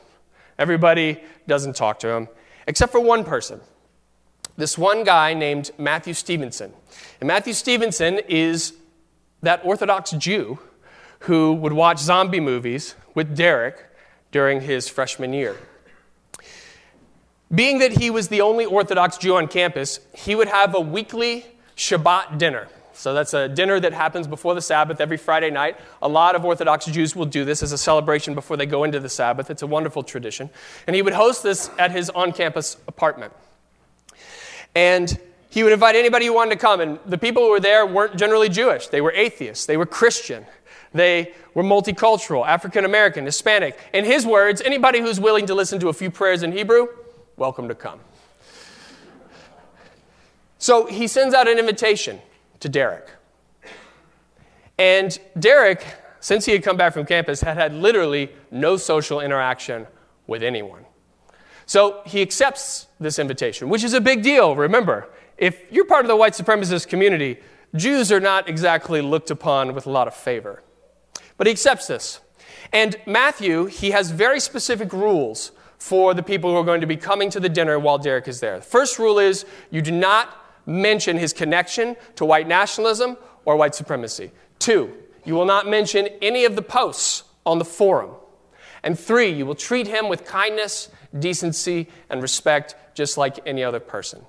Everybody 0.60 1.22
doesn't 1.48 1.76
talk 1.76 2.00
to 2.00 2.10
him, 2.10 2.28
except 2.68 2.92
for 2.92 3.00
one 3.00 3.24
person. 3.24 3.62
This 4.58 4.78
one 4.78 5.04
guy 5.04 5.34
named 5.34 5.72
Matthew 5.78 6.14
Stevenson. 6.14 6.74
And 7.20 7.28
Matthew 7.28 7.54
Stevenson 7.54 8.20
is 8.28 8.74
that 9.42 9.62
Orthodox 9.64 10.12
Jew 10.12 10.60
who 11.22 11.54
would 11.54 11.74
watch 11.74 12.00
zombie 12.00 12.40
movies 12.40 12.96
with 13.14 13.36
Derek 13.36 13.86
during 14.32 14.62
his 14.62 14.88
freshman 14.88 15.34
year. 15.34 15.58
Being 17.54 17.80
that 17.80 17.94
he 17.94 18.10
was 18.10 18.28
the 18.28 18.42
only 18.42 18.66
Orthodox 18.66 19.18
Jew 19.18 19.36
on 19.36 19.48
campus, 19.48 20.00
he 20.14 20.36
would 20.36 20.50
have 20.50 20.76
a 20.76 20.82
weekly 20.82 21.46
Shabbat 21.76 22.38
dinner. 22.38 22.68
So 22.94 23.14
that's 23.14 23.34
a 23.34 23.48
dinner 23.48 23.80
that 23.80 23.94
happens 23.94 24.28
before 24.28 24.56
the 24.56 24.62
Sabbath 24.62 25.00
every 25.00 25.18
Friday 25.18 25.52
night. 25.52 25.78
A 26.02 26.08
lot 26.08 26.36
of 26.36 26.44
Orthodox 26.44 26.88
Jews 26.88 27.16
will 27.16 27.26
do 27.26 27.46
this 27.46 27.62
as 27.62 27.72
a 27.72 27.78
celebration 27.78 28.34
before 28.34 28.58
they 28.58 28.66
go 28.66 28.84
into 28.84 29.00
the 29.00 29.08
Sabbath. 29.08 29.52
It's 29.52 29.62
a 29.62 29.68
wonderful 29.68 30.02
tradition. 30.02 30.50
And 30.88 30.96
he 30.96 31.04
would 31.04 31.14
host 31.14 31.44
this 31.44 31.70
at 31.78 31.92
his 31.92 32.10
on 32.10 32.34
campus 32.34 32.78
apartment. 32.88 33.34
And 34.74 35.16
he 35.52 35.62
would 35.64 35.74
invite 35.74 35.96
anybody 35.96 36.26
who 36.26 36.34
wanted 36.34 36.56
to 36.56 36.58
come. 36.58 36.82
And 36.82 37.00
the 37.06 37.20
people 37.20 37.44
who 37.44 37.52
were 37.52 37.60
there 37.60 37.86
weren't 37.86 38.18
generally 38.18 38.50
Jewish, 38.50 38.88
they 38.88 39.00
were 39.00 39.12
atheists, 39.12 39.68
they 39.68 39.78
were 39.78 39.86
Christian. 39.86 40.46
They 40.94 41.34
were 41.54 41.64
multicultural, 41.64 42.48
African 42.48 42.86
American, 42.86 43.26
Hispanic. 43.26 43.78
In 43.94 44.06
his 44.06 44.26
words, 44.26 44.62
anybody 44.62 45.02
who's 45.02 45.20
willing 45.20 45.46
to 45.48 45.54
listen 45.54 45.80
to 45.82 45.90
a 45.90 45.94
few 45.94 46.10
prayers 46.10 46.44
in 46.44 46.54
Hebrew, 46.54 46.88
welcome 47.38 47.68
to 47.68 47.76
come. 47.76 48.00
So 50.58 50.88
he 50.88 51.08
sends 51.08 51.36
out 51.36 51.48
an 51.48 51.60
invitation 51.60 52.20
to 52.60 52.68
Derek. 52.68 53.08
And 54.80 55.18
Derek, 55.40 55.86
since 56.20 56.46
he 56.46 56.52
had 56.52 56.64
come 56.64 56.78
back 56.78 56.94
from 56.94 57.06
campus, 57.06 57.42
had 57.42 57.58
had 57.58 57.74
literally 57.74 58.32
no 58.50 58.76
social 58.76 59.22
interaction 59.22 59.86
with 60.26 60.42
anyone. 60.42 60.84
So 61.68 62.02
he 62.06 62.22
accepts 62.22 62.88
this 63.00 63.20
invitation, 63.20 63.70
which 63.70 63.84
is 63.84 63.94
a 63.94 64.02
big 64.02 64.24
deal. 64.24 64.56
Remember, 64.56 65.08
if 65.38 65.62
you're 65.72 65.86
part 65.86 66.06
of 66.06 66.10
the 66.10 66.16
white 66.16 66.34
supremacist 66.34 66.88
community, 66.88 67.40
Jews 67.76 68.12
are 68.12 68.20
not 68.20 68.50
exactly 68.50 69.02
looked 69.02 69.30
upon 69.30 69.76
with 69.76 69.86
a 69.86 69.92
lot 69.92 70.08
of 70.08 70.16
favor. 70.16 70.64
But 71.38 71.46
he 71.46 71.52
accepts 71.52 71.88
this. 71.88 72.20
And 72.74 72.96
Matthew, 73.06 73.66
he 73.66 73.92
has 73.92 74.10
very 74.10 74.40
specific 74.40 74.92
rules 74.92 75.52
for 75.78 76.14
the 76.14 76.24
people 76.24 76.52
who 76.52 76.58
are 76.58 76.64
going 76.64 76.82
to 76.82 76.88
be 76.88 76.98
coming 76.98 77.30
to 77.30 77.40
the 77.40 77.50
dinner 77.50 77.78
while 77.78 77.98
Derek 77.98 78.28
is 78.28 78.40
there. 78.40 78.58
The 78.58 78.66
first 78.66 79.00
rule 79.00 79.20
is 79.20 79.46
you 79.70 79.82
do 79.82 79.92
not 79.92 80.46
mention 80.66 81.18
his 81.18 81.34
connection 81.34 81.96
to 82.16 82.26
white 82.26 82.48
nationalism 82.48 83.18
or 83.46 83.56
white 83.56 83.76
supremacy. 83.76 84.32
Two, 84.60 84.94
you 85.24 85.34
will 85.34 85.46
not 85.46 85.68
mention 85.68 86.08
any 86.22 86.46
of 86.46 86.56
the 86.56 86.62
posts 86.62 87.24
on 87.46 87.60
the 87.60 87.66
forum. 87.66 88.12
And 88.84 89.00
three, 89.00 89.30
you 89.30 89.46
will 89.46 89.56
treat 89.56 89.88
him 89.88 90.10
with 90.10 90.26
kindness, 90.26 90.90
decency, 91.18 91.88
and 92.10 92.22
respect 92.22 92.76
just 92.94 93.18
like 93.18 93.40
any 93.46 93.64
other 93.64 93.80
person. 93.80 94.26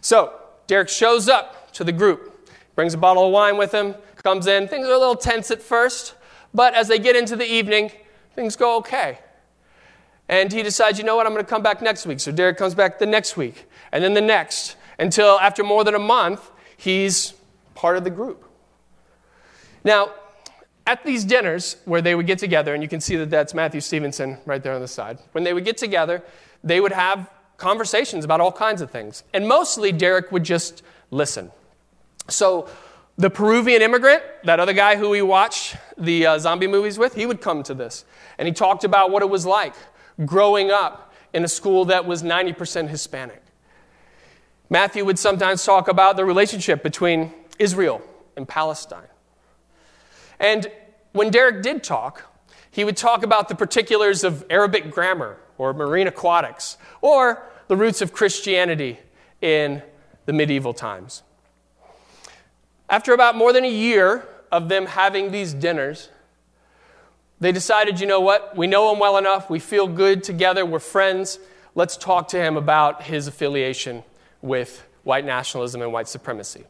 So, 0.00 0.34
Derek 0.66 0.88
shows 0.88 1.28
up 1.28 1.72
to 1.72 1.84
the 1.84 1.92
group, 1.92 2.48
brings 2.74 2.94
a 2.94 2.98
bottle 2.98 3.26
of 3.26 3.32
wine 3.32 3.56
with 3.56 3.72
him, 3.72 3.94
comes 4.22 4.46
in. 4.46 4.68
Things 4.68 4.86
are 4.86 4.92
a 4.92 4.98
little 4.98 5.16
tense 5.16 5.50
at 5.50 5.62
first, 5.62 6.14
but 6.52 6.74
as 6.74 6.88
they 6.88 6.98
get 6.98 7.16
into 7.16 7.36
the 7.36 7.44
evening, 7.44 7.90
things 8.34 8.56
go 8.56 8.76
okay. 8.78 9.18
And 10.30 10.52
he 10.52 10.62
decides, 10.62 10.96
you 10.96 11.04
know 11.04 11.16
what, 11.16 11.26
I'm 11.26 11.32
going 11.32 11.44
to 11.44 11.50
come 11.50 11.60
back 11.60 11.82
next 11.82 12.06
week. 12.06 12.20
So 12.20 12.30
Derek 12.30 12.56
comes 12.56 12.72
back 12.72 13.00
the 13.00 13.04
next 13.04 13.36
week, 13.36 13.68
and 13.90 14.02
then 14.02 14.14
the 14.14 14.20
next, 14.20 14.76
until 14.96 15.40
after 15.40 15.64
more 15.64 15.82
than 15.82 15.96
a 15.96 15.98
month, 15.98 16.52
he's 16.76 17.34
part 17.74 17.96
of 17.96 18.04
the 18.04 18.10
group. 18.10 18.44
Now, 19.82 20.12
at 20.86 21.04
these 21.04 21.24
dinners 21.24 21.78
where 21.84 22.00
they 22.00 22.14
would 22.14 22.28
get 22.28 22.38
together, 22.38 22.74
and 22.74 22.82
you 22.82 22.88
can 22.88 23.00
see 23.00 23.16
that 23.16 23.28
that's 23.28 23.54
Matthew 23.54 23.80
Stevenson 23.80 24.38
right 24.46 24.62
there 24.62 24.72
on 24.72 24.80
the 24.80 24.88
side, 24.88 25.18
when 25.32 25.42
they 25.42 25.52
would 25.52 25.64
get 25.64 25.76
together, 25.76 26.22
they 26.62 26.80
would 26.80 26.92
have 26.92 27.28
conversations 27.56 28.24
about 28.24 28.40
all 28.40 28.52
kinds 28.52 28.80
of 28.80 28.88
things. 28.88 29.24
And 29.34 29.48
mostly, 29.48 29.90
Derek 29.90 30.30
would 30.30 30.44
just 30.44 30.84
listen. 31.10 31.50
So, 32.28 32.68
the 33.18 33.30
Peruvian 33.30 33.82
immigrant, 33.82 34.22
that 34.44 34.60
other 34.60 34.72
guy 34.72 34.94
who 34.94 35.10
we 35.10 35.22
watched 35.22 35.76
the 35.98 36.24
uh, 36.24 36.38
zombie 36.38 36.68
movies 36.68 36.98
with, 36.98 37.16
he 37.16 37.26
would 37.26 37.40
come 37.40 37.64
to 37.64 37.74
this. 37.74 38.04
And 38.38 38.46
he 38.46 38.54
talked 38.54 38.84
about 38.84 39.10
what 39.10 39.22
it 39.22 39.28
was 39.28 39.44
like 39.44 39.74
growing 40.24 40.70
up 40.70 41.12
in 41.32 41.44
a 41.44 41.48
school 41.48 41.86
that 41.86 42.06
was 42.06 42.22
90% 42.22 42.88
Hispanic. 42.88 43.42
Matthew 44.68 45.04
would 45.04 45.18
sometimes 45.18 45.64
talk 45.64 45.88
about 45.88 46.16
the 46.16 46.24
relationship 46.24 46.82
between 46.82 47.32
Israel 47.58 48.02
and 48.36 48.46
Palestine. 48.46 49.08
And 50.38 50.70
when 51.12 51.30
Derek 51.30 51.62
did 51.62 51.82
talk, 51.82 52.24
he 52.70 52.84
would 52.84 52.96
talk 52.96 53.24
about 53.24 53.48
the 53.48 53.54
particulars 53.54 54.22
of 54.22 54.44
Arabic 54.48 54.90
grammar 54.90 55.38
or 55.58 55.74
marine 55.74 56.06
aquatics 56.06 56.78
or 57.00 57.42
the 57.68 57.76
roots 57.76 58.00
of 58.00 58.12
Christianity 58.12 58.98
in 59.40 59.82
the 60.26 60.32
medieval 60.32 60.72
times. 60.72 61.22
After 62.88 63.12
about 63.12 63.36
more 63.36 63.52
than 63.52 63.64
a 63.64 63.70
year 63.70 64.26
of 64.50 64.68
them 64.68 64.86
having 64.86 65.30
these 65.30 65.52
dinners, 65.52 66.08
they 67.40 67.52
decided, 67.52 68.00
you 68.00 68.06
know 68.06 68.20
what? 68.20 68.56
We 68.56 68.66
know 68.66 68.92
him 68.92 68.98
well 68.98 69.16
enough. 69.16 69.48
We 69.48 69.58
feel 69.58 69.86
good 69.86 70.22
together. 70.22 70.64
We're 70.66 70.78
friends. 70.78 71.38
Let's 71.74 71.96
talk 71.96 72.28
to 72.28 72.38
him 72.38 72.56
about 72.56 73.04
his 73.04 73.26
affiliation 73.26 74.04
with 74.42 74.86
white 75.04 75.24
nationalism 75.24 75.80
and 75.80 75.92
white 75.92 76.08
supremacy. 76.08 76.64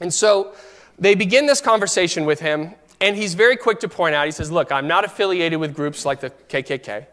And 0.00 0.12
so 0.12 0.54
they 0.98 1.14
begin 1.14 1.46
this 1.46 1.60
conversation 1.60 2.24
with 2.24 2.40
him, 2.40 2.74
and 3.00 3.16
he's 3.16 3.34
very 3.34 3.56
quick 3.56 3.80
to 3.80 3.88
point 3.88 4.14
out 4.14 4.26
he 4.26 4.32
says, 4.32 4.50
Look, 4.50 4.72
I'm 4.72 4.88
not 4.88 5.04
affiliated 5.04 5.60
with 5.60 5.74
groups 5.74 6.04
like 6.04 6.20
the 6.20 6.30
KKK. 6.30 7.06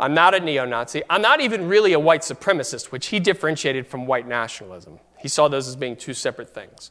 I'm 0.00 0.14
not 0.14 0.34
a 0.34 0.40
neo 0.40 0.64
Nazi. 0.64 1.02
I'm 1.08 1.22
not 1.22 1.40
even 1.40 1.68
really 1.68 1.92
a 1.92 2.00
white 2.00 2.22
supremacist, 2.22 2.86
which 2.86 3.06
he 3.06 3.20
differentiated 3.20 3.86
from 3.86 4.06
white 4.06 4.26
nationalism. 4.26 4.98
He 5.18 5.28
saw 5.28 5.46
those 5.46 5.68
as 5.68 5.76
being 5.76 5.94
two 5.94 6.14
separate 6.14 6.52
things. 6.52 6.90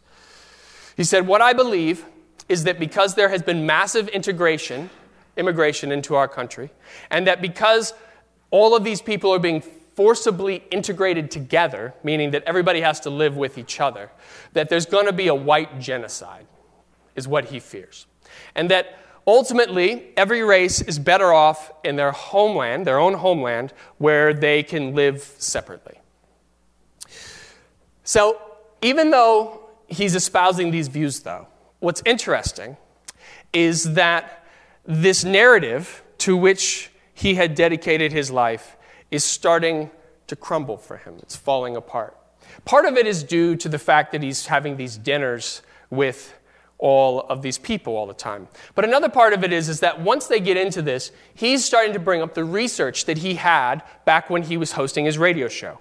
He 0.95 1.03
said, 1.03 1.27
What 1.27 1.41
I 1.41 1.51
believe 1.51 2.05
is 2.47 2.63
that 2.63 2.79
because 2.79 3.15
there 3.15 3.29
has 3.29 3.41
been 3.41 3.65
massive 3.65 4.07
integration, 4.09 4.89
immigration 5.37 5.91
into 5.91 6.15
our 6.15 6.27
country, 6.27 6.69
and 7.09 7.27
that 7.27 7.41
because 7.41 7.93
all 8.49 8.75
of 8.75 8.83
these 8.83 9.01
people 9.01 9.33
are 9.33 9.39
being 9.39 9.61
forcibly 9.95 10.63
integrated 10.71 11.31
together, 11.31 11.93
meaning 12.03 12.31
that 12.31 12.43
everybody 12.45 12.81
has 12.81 12.99
to 13.01 13.09
live 13.09 13.37
with 13.37 13.57
each 13.57 13.79
other, 13.79 14.09
that 14.53 14.69
there's 14.69 14.85
going 14.85 15.05
to 15.05 15.13
be 15.13 15.27
a 15.27 15.35
white 15.35 15.79
genocide, 15.79 16.47
is 17.15 17.27
what 17.27 17.45
he 17.45 17.59
fears. 17.59 18.07
And 18.55 18.69
that 18.69 18.97
ultimately, 19.27 20.11
every 20.17 20.43
race 20.43 20.81
is 20.81 20.97
better 20.99 21.33
off 21.33 21.71
in 21.83 21.95
their 21.95 22.11
homeland, 22.11 22.87
their 22.87 22.99
own 22.99 23.15
homeland, 23.15 23.73
where 23.97 24.33
they 24.33 24.63
can 24.63 24.95
live 24.95 25.21
separately. 25.37 25.99
So, 28.03 28.41
even 28.81 29.11
though 29.11 29.61
he's 29.91 30.15
espousing 30.15 30.71
these 30.71 30.87
views, 30.87 31.19
though. 31.19 31.47
What's 31.79 32.01
interesting 32.05 32.77
is 33.53 33.93
that 33.93 34.40
this 34.85 35.23
narrative 35.23 36.03
to 36.19 36.35
which 36.35 36.91
he 37.13 37.35
had 37.35 37.55
dedicated 37.55 38.11
his 38.11 38.31
life 38.31 38.77
is 39.09 39.23
starting 39.23 39.91
to 40.27 40.35
crumble 40.35 40.77
for 40.77 40.97
him. 40.97 41.15
It's 41.19 41.35
falling 41.35 41.75
apart. 41.75 42.17
Part 42.65 42.85
of 42.85 42.97
it 42.97 43.05
is 43.05 43.23
due 43.23 43.55
to 43.57 43.69
the 43.69 43.79
fact 43.79 44.11
that 44.11 44.23
he's 44.23 44.47
having 44.47 44.77
these 44.77 44.97
dinners 44.97 45.61
with 45.89 46.37
all 46.77 47.21
of 47.21 47.41
these 47.43 47.57
people 47.57 47.95
all 47.95 48.07
the 48.07 48.13
time. 48.13 48.47
But 48.73 48.85
another 48.85 49.09
part 49.09 49.33
of 49.33 49.43
it 49.43 49.53
is, 49.53 49.69
is 49.69 49.81
that 49.81 50.01
once 50.01 50.27
they 50.27 50.39
get 50.39 50.57
into 50.57 50.81
this, 50.81 51.11
he's 51.33 51.63
starting 51.63 51.93
to 51.93 51.99
bring 51.99 52.21
up 52.21 52.33
the 52.33 52.43
research 52.43 53.05
that 53.05 53.19
he 53.19 53.35
had 53.35 53.83
back 54.03 54.29
when 54.29 54.41
he 54.43 54.57
was 54.57 54.71
hosting 54.71 55.05
his 55.05 55.17
radio 55.17 55.47
show. 55.47 55.79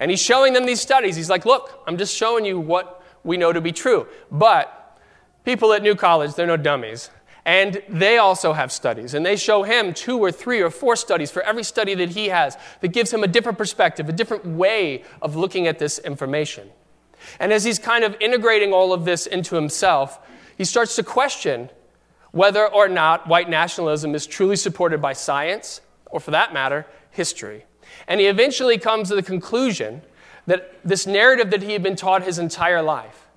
And 0.00 0.10
he's 0.10 0.20
showing 0.20 0.52
them 0.52 0.66
these 0.66 0.80
studies. 0.80 1.14
He's 1.14 1.30
like, 1.30 1.46
look, 1.46 1.82
I'm 1.86 1.96
just 1.96 2.16
showing 2.16 2.44
you 2.44 2.58
what 2.58 3.02
we 3.22 3.36
know 3.36 3.52
to 3.52 3.60
be 3.60 3.72
true. 3.72 4.08
But 4.30 4.98
people 5.44 5.72
at 5.72 5.82
New 5.82 5.94
College, 5.94 6.34
they're 6.34 6.46
no 6.46 6.56
dummies. 6.56 7.10
And 7.44 7.82
they 7.88 8.18
also 8.18 8.52
have 8.52 8.70
studies, 8.70 9.14
and 9.14 9.24
they 9.24 9.36
show 9.36 9.62
him 9.62 9.94
two 9.94 10.18
or 10.18 10.30
three 10.30 10.60
or 10.60 10.70
four 10.70 10.94
studies 10.94 11.30
for 11.30 11.42
every 11.42 11.64
study 11.64 11.94
that 11.94 12.10
he 12.10 12.28
has 12.28 12.58
that 12.80 12.88
gives 12.88 13.12
him 13.12 13.24
a 13.24 13.26
different 13.26 13.56
perspective, 13.56 14.08
a 14.08 14.12
different 14.12 14.44
way 14.44 15.04
of 15.22 15.36
looking 15.36 15.66
at 15.66 15.78
this 15.78 15.98
information. 15.98 16.68
And 17.38 17.52
as 17.52 17.64
he's 17.64 17.78
kind 17.78 18.04
of 18.04 18.16
integrating 18.20 18.72
all 18.72 18.92
of 18.92 19.04
this 19.04 19.26
into 19.26 19.54
himself, 19.54 20.18
he 20.56 20.64
starts 20.64 20.96
to 20.96 21.02
question 21.02 21.70
whether 22.32 22.66
or 22.66 22.88
not 22.88 23.26
white 23.26 23.48
nationalism 23.48 24.14
is 24.14 24.26
truly 24.26 24.56
supported 24.56 25.00
by 25.00 25.14
science, 25.14 25.80
or 26.06 26.20
for 26.20 26.30
that 26.32 26.52
matter, 26.52 26.86
history. 27.10 27.64
And 28.06 28.20
he 28.20 28.26
eventually 28.26 28.78
comes 28.78 29.08
to 29.08 29.14
the 29.14 29.22
conclusion 29.22 30.02
that 30.46 30.78
this 30.84 31.06
narrative 31.06 31.50
that 31.50 31.62
he 31.62 31.72
had 31.72 31.82
been 31.82 31.96
taught 31.96 32.22
his 32.22 32.38
entire 32.38 32.82
life, 32.82 33.28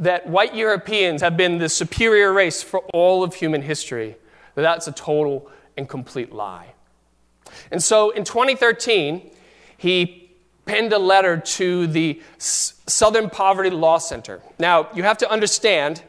that 0.00 0.26
white 0.26 0.54
Europeans 0.54 1.22
have 1.22 1.36
been 1.36 1.58
the 1.58 1.68
superior 1.68 2.32
race 2.32 2.62
for 2.62 2.80
all 2.92 3.22
of 3.22 3.34
human 3.34 3.62
history, 3.62 4.16
that 4.54 4.62
that's 4.62 4.86
a 4.86 4.92
total 4.92 5.50
and 5.76 5.88
complete 5.88 6.32
lie. 6.32 6.74
And 7.70 7.82
so 7.82 8.10
in 8.10 8.24
2013, 8.24 9.30
he 9.76 10.30
penned 10.66 10.92
a 10.92 10.98
letter 10.98 11.38
to 11.38 11.86
the 11.86 12.20
Southern 12.38 13.30
Poverty 13.30 13.70
Law 13.70 13.98
Center. 13.98 14.42
Now, 14.58 14.88
you 14.94 15.04
have 15.04 15.18
to 15.18 15.30
understand 15.30 16.02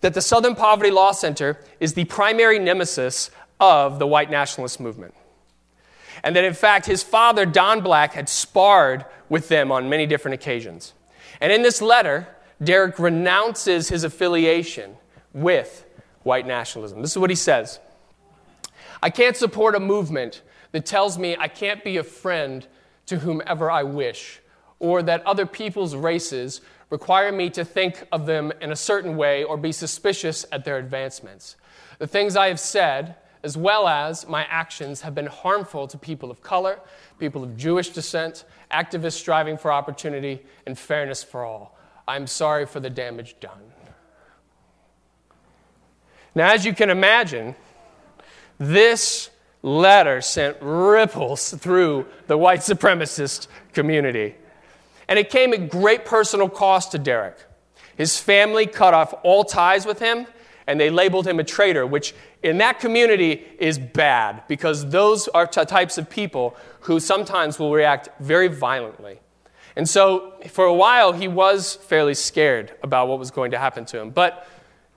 that 0.00 0.14
the 0.14 0.20
Southern 0.20 0.54
Poverty 0.54 0.90
Law 0.90 1.12
Center 1.12 1.58
is 1.80 1.94
the 1.94 2.04
primary 2.04 2.58
nemesis 2.58 3.30
of 3.58 3.98
the 3.98 4.06
white 4.06 4.30
nationalist 4.30 4.80
movement. 4.80 5.14
And 6.22 6.36
that 6.36 6.44
in 6.44 6.54
fact, 6.54 6.86
his 6.86 7.02
father, 7.02 7.44
Don 7.44 7.80
Black, 7.80 8.12
had 8.12 8.28
sparred 8.28 9.04
with 9.28 9.48
them 9.48 9.72
on 9.72 9.88
many 9.88 10.06
different 10.06 10.34
occasions. 10.34 10.94
And 11.40 11.52
in 11.52 11.62
this 11.62 11.82
letter, 11.82 12.28
Derek 12.62 12.98
renounces 12.98 13.88
his 13.88 14.04
affiliation 14.04 14.96
with 15.32 15.84
white 16.22 16.46
nationalism. 16.46 17.02
This 17.02 17.12
is 17.12 17.18
what 17.18 17.30
he 17.30 17.36
says 17.36 17.80
I 19.02 19.10
can't 19.10 19.36
support 19.36 19.74
a 19.74 19.80
movement 19.80 20.42
that 20.72 20.86
tells 20.86 21.18
me 21.18 21.36
I 21.38 21.48
can't 21.48 21.84
be 21.84 21.98
a 21.98 22.02
friend 22.02 22.66
to 23.06 23.18
whomever 23.18 23.70
I 23.70 23.82
wish, 23.82 24.40
or 24.78 25.02
that 25.02 25.24
other 25.26 25.46
people's 25.46 25.94
races 25.94 26.60
require 26.90 27.32
me 27.32 27.50
to 27.50 27.64
think 27.64 28.06
of 28.12 28.26
them 28.26 28.52
in 28.60 28.72
a 28.72 28.76
certain 28.76 29.16
way 29.16 29.44
or 29.44 29.56
be 29.56 29.72
suspicious 29.72 30.44
at 30.52 30.64
their 30.64 30.78
advancements. 30.78 31.56
The 31.98 32.06
things 32.06 32.36
I 32.36 32.48
have 32.48 32.60
said, 32.60 33.16
as 33.42 33.56
well 33.56 33.88
as 33.88 34.26
my 34.28 34.44
actions, 34.44 35.00
have 35.02 35.14
been 35.14 35.26
harmful 35.26 35.86
to 35.88 35.98
people 35.98 36.30
of 36.30 36.42
color, 36.42 36.80
people 37.18 37.42
of 37.42 37.56
Jewish 37.56 37.90
descent, 37.90 38.44
activists 38.70 39.12
striving 39.12 39.56
for 39.56 39.72
opportunity 39.72 40.44
and 40.66 40.78
fairness 40.78 41.22
for 41.22 41.44
all. 41.44 41.75
I'm 42.08 42.26
sorry 42.26 42.66
for 42.66 42.80
the 42.80 42.90
damage 42.90 43.36
done. 43.40 43.72
Now, 46.34 46.52
as 46.52 46.64
you 46.64 46.74
can 46.74 46.90
imagine, 46.90 47.54
this 48.58 49.30
letter 49.62 50.20
sent 50.20 50.56
ripples 50.60 51.50
through 51.50 52.06
the 52.26 52.36
white 52.36 52.60
supremacist 52.60 53.48
community. 53.72 54.34
And 55.08 55.18
it 55.18 55.30
came 55.30 55.52
at 55.52 55.68
great 55.68 56.04
personal 56.04 56.48
cost 56.48 56.92
to 56.92 56.98
Derek. 56.98 57.38
His 57.96 58.18
family 58.18 58.66
cut 58.66 58.92
off 58.94 59.14
all 59.22 59.44
ties 59.44 59.86
with 59.86 59.98
him, 59.98 60.26
and 60.66 60.78
they 60.78 60.90
labeled 60.90 61.26
him 61.26 61.40
a 61.40 61.44
traitor, 61.44 61.86
which 61.86 62.14
in 62.42 62.58
that 62.58 62.80
community 62.80 63.44
is 63.58 63.78
bad 63.78 64.42
because 64.48 64.90
those 64.90 65.28
are 65.28 65.46
t- 65.46 65.64
types 65.64 65.96
of 65.96 66.10
people 66.10 66.56
who 66.80 67.00
sometimes 67.00 67.58
will 67.58 67.72
react 67.72 68.08
very 68.20 68.48
violently. 68.48 69.20
And 69.76 69.86
so, 69.86 70.32
for 70.48 70.64
a 70.64 70.74
while, 70.74 71.12
he 71.12 71.28
was 71.28 71.76
fairly 71.76 72.14
scared 72.14 72.72
about 72.82 73.08
what 73.08 73.18
was 73.18 73.30
going 73.30 73.50
to 73.50 73.58
happen 73.58 73.84
to 73.86 74.00
him. 74.00 74.10
But 74.10 74.48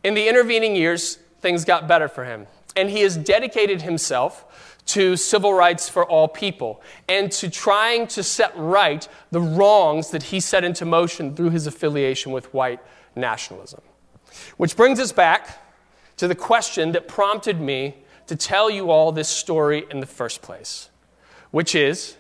in 0.04 0.14
the 0.14 0.28
intervening 0.28 0.76
years, 0.76 1.16
things 1.42 1.66
got 1.66 1.88
better 1.88 2.08
for 2.08 2.24
him. 2.24 2.48
And 2.78 2.90
he 2.90 3.02
has 3.02 3.18
dedicated 3.18 3.82
himself 3.82 4.46
to 4.88 5.18
civil 5.18 5.54
rights 5.54 5.90
for 5.90 6.06
all 6.06 6.28
people 6.28 6.82
and 7.08 7.32
to 7.32 7.50
trying 7.50 8.08
to 8.08 8.24
set 8.24 8.52
right 8.56 9.08
the 9.32 9.42
wrongs 9.42 10.12
that 10.12 10.24
he 10.24 10.40
set 10.40 10.64
into 10.64 10.86
motion 10.86 11.36
through 11.36 11.50
his 11.50 11.68
affiliation 11.68 12.32
with 12.32 12.52
white 12.54 12.80
nationalism. 13.16 13.82
Which 14.58 14.76
brings 14.78 15.00
us 15.00 15.12
back 15.12 15.60
to 16.18 16.28
the 16.28 16.36
question 16.36 16.94
that 16.94 17.08
prompted 17.08 17.60
me 17.60 17.98
to 18.28 18.36
tell 18.36 18.70
you 18.70 18.90
all 18.90 19.12
this 19.12 19.28
story 19.28 19.86
in 19.92 20.00
the 20.00 20.06
first 20.06 20.42
place, 20.42 20.90
which 21.52 21.76
is 21.76 22.16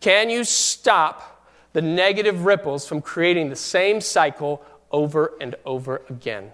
can 0.00 0.30
you 0.30 0.44
stop 0.44 1.29
the 1.72 1.82
negative 1.82 2.44
ripples 2.44 2.86
from 2.86 3.00
creating 3.00 3.50
the 3.50 3.56
same 3.56 4.00
cycle 4.00 4.62
over 4.90 5.32
and 5.40 5.54
over 5.64 6.02
again? 6.08 6.52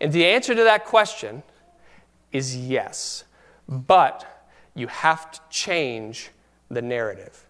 And 0.00 0.12
the 0.12 0.26
answer 0.26 0.54
to 0.54 0.64
that 0.64 0.84
question 0.84 1.42
is 2.32 2.56
yes. 2.56 3.24
But 3.68 4.46
you 4.74 4.86
have 4.86 5.30
to 5.32 5.40
change 5.50 6.30
the 6.70 6.82
narrative. 6.82 7.44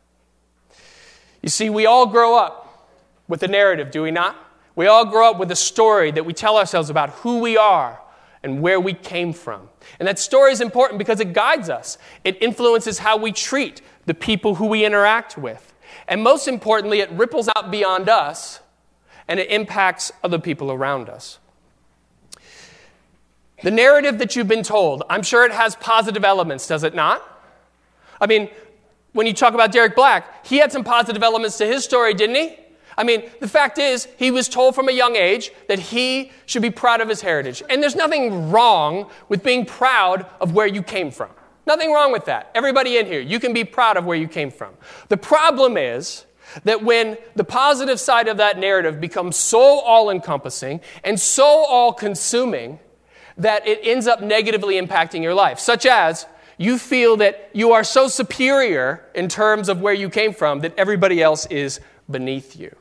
You 1.43 1.49
see, 1.49 1.71
we 1.71 1.87
all 1.87 2.07
grow 2.07 2.37
up 2.37 2.89
with 3.29 3.43
a 3.43 3.49
narrative, 3.49 3.91
do 3.91 4.03
we 4.03 4.11
not? 4.11 4.37
We 4.75 4.87
all 4.87 5.05
grow 5.05 5.31
up 5.31 5.39
with 5.39 5.51
a 5.51 5.57
story 5.57 6.11
that 6.13 6.25
we 6.25 6.33
tell 6.33 6.57
ourselves 6.57 6.89
about 6.89 7.11
who 7.11 7.41
we 7.41 7.57
are 7.57 8.01
and 8.43 8.63
where 8.63 8.81
we 8.81 8.95
came 8.95 9.33
from. 9.33 9.69
And 9.99 10.09
that 10.09 10.19
story 10.19 10.53
is 10.53 10.61
important 10.61 10.99
because 10.99 11.21
it 11.21 11.33
guides 11.33 11.69
us, 11.69 11.99
it 12.25 12.41
influences 12.41 12.99
how 12.99 13.17
we 13.17 13.33
treat 13.33 13.83
the 14.07 14.15
people 14.15 14.55
who 14.55 14.67
we 14.67 14.85
interact 14.85 15.37
with. 15.37 15.68
And 16.09 16.23
most 16.23 16.49
importantly, 16.49 17.01
it 17.01 17.11
ripples 17.13 17.49
out 17.55 17.71
beyond 17.71 18.09
us 18.09 18.61
and 19.29 19.39
it 19.39 19.51
impacts 19.51 20.11
other 20.25 20.39
people 20.39 20.73
around 20.73 21.09
us. 21.09 21.39
The 23.63 23.71
narrative 23.71 24.19
that 24.19 24.35
you've 24.35 24.49
been 24.49 24.63
told, 24.63 25.03
I'm 25.11 25.23
sure 25.23 25.45
it 25.45 25.53
has 25.53 25.77
positive 25.77 26.25
elements, 26.25 26.67
does 26.67 26.83
it 26.85 26.95
not? 26.95 27.23
I 28.21 28.27
mean, 28.27 28.49
when 29.13 29.27
you 29.27 29.33
talk 29.33 29.53
about 29.53 29.73
Derek 29.73 29.95
Black, 29.95 30.47
he 30.47 30.59
had 30.59 30.73
some 30.73 30.85
positive 30.85 31.23
elements 31.23 31.59
to 31.59 31.67
his 31.67 31.85
story, 31.85 32.15
didn't 32.15 32.37
he? 32.37 32.57
I 32.97 33.05
mean, 33.05 33.31
the 33.41 33.49
fact 33.49 33.79
is, 33.79 34.09
he 34.17 34.31
was 34.31 34.49
told 34.49 34.75
from 34.75 34.89
a 34.89 34.93
young 34.93 35.15
age 35.15 35.53
that 35.69 35.79
he 35.79 36.33
should 36.47 36.63
be 36.63 36.71
proud 36.71 37.01
of 37.01 37.09
his 37.09 37.21
heritage. 37.21 37.63
And 37.69 37.83
there's 37.83 37.95
nothing 37.95 38.51
wrong 38.51 39.09
with 39.29 39.45
being 39.45 39.65
proud 39.67 40.27
of 40.41 40.53
where 40.55 40.67
you 40.67 40.83
came 40.83 41.11
from. 41.11 41.31
Nothing 41.69 41.93
wrong 41.93 42.13
with 42.13 42.25
that. 42.25 42.51
Everybody 42.55 42.97
in 42.97 43.05
here, 43.05 43.21
you 43.21 43.39
can 43.39 43.53
be 43.53 43.63
proud 43.63 43.99
of 43.99 44.07
where 44.07 44.17
you 44.17 44.27
came 44.27 44.51
from. 44.51 44.73
The 45.09 45.19
problem 45.19 45.77
is 45.77 46.25
that 46.65 46.83
when 46.83 47.19
the 47.37 47.45
positive 47.45 48.01
side 48.01 48.27
of 48.27 48.39
that 48.39 48.59
narrative 48.59 49.03
becomes 49.03 49.37
so 49.37 49.61
all 49.61 50.09
encompassing 50.09 50.81
and 51.05 51.21
so 51.21 51.45
all 51.45 51.93
consuming 51.93 52.81
that 53.37 53.69
it 53.69 53.81
ends 53.83 54.07
up 54.07 54.23
negatively 54.23 54.81
impacting 54.81 55.23
your 55.23 55.35
life, 55.35 55.59
such 55.59 55.85
as 55.85 56.25
you 56.57 56.79
feel 56.79 57.19
that 57.19 57.51
you 57.53 57.73
are 57.73 57.85
so 57.85 58.09
superior 58.09 59.05
in 59.15 59.29
terms 59.29 59.69
of 59.69 59.83
where 59.83 59.93
you 59.93 60.09
came 60.09 60.33
from 60.33 60.61
that 60.61 60.73
everybody 60.79 61.23
else 61.23 61.45
is 61.47 61.81
beneath 62.11 62.57
you. 62.57 62.75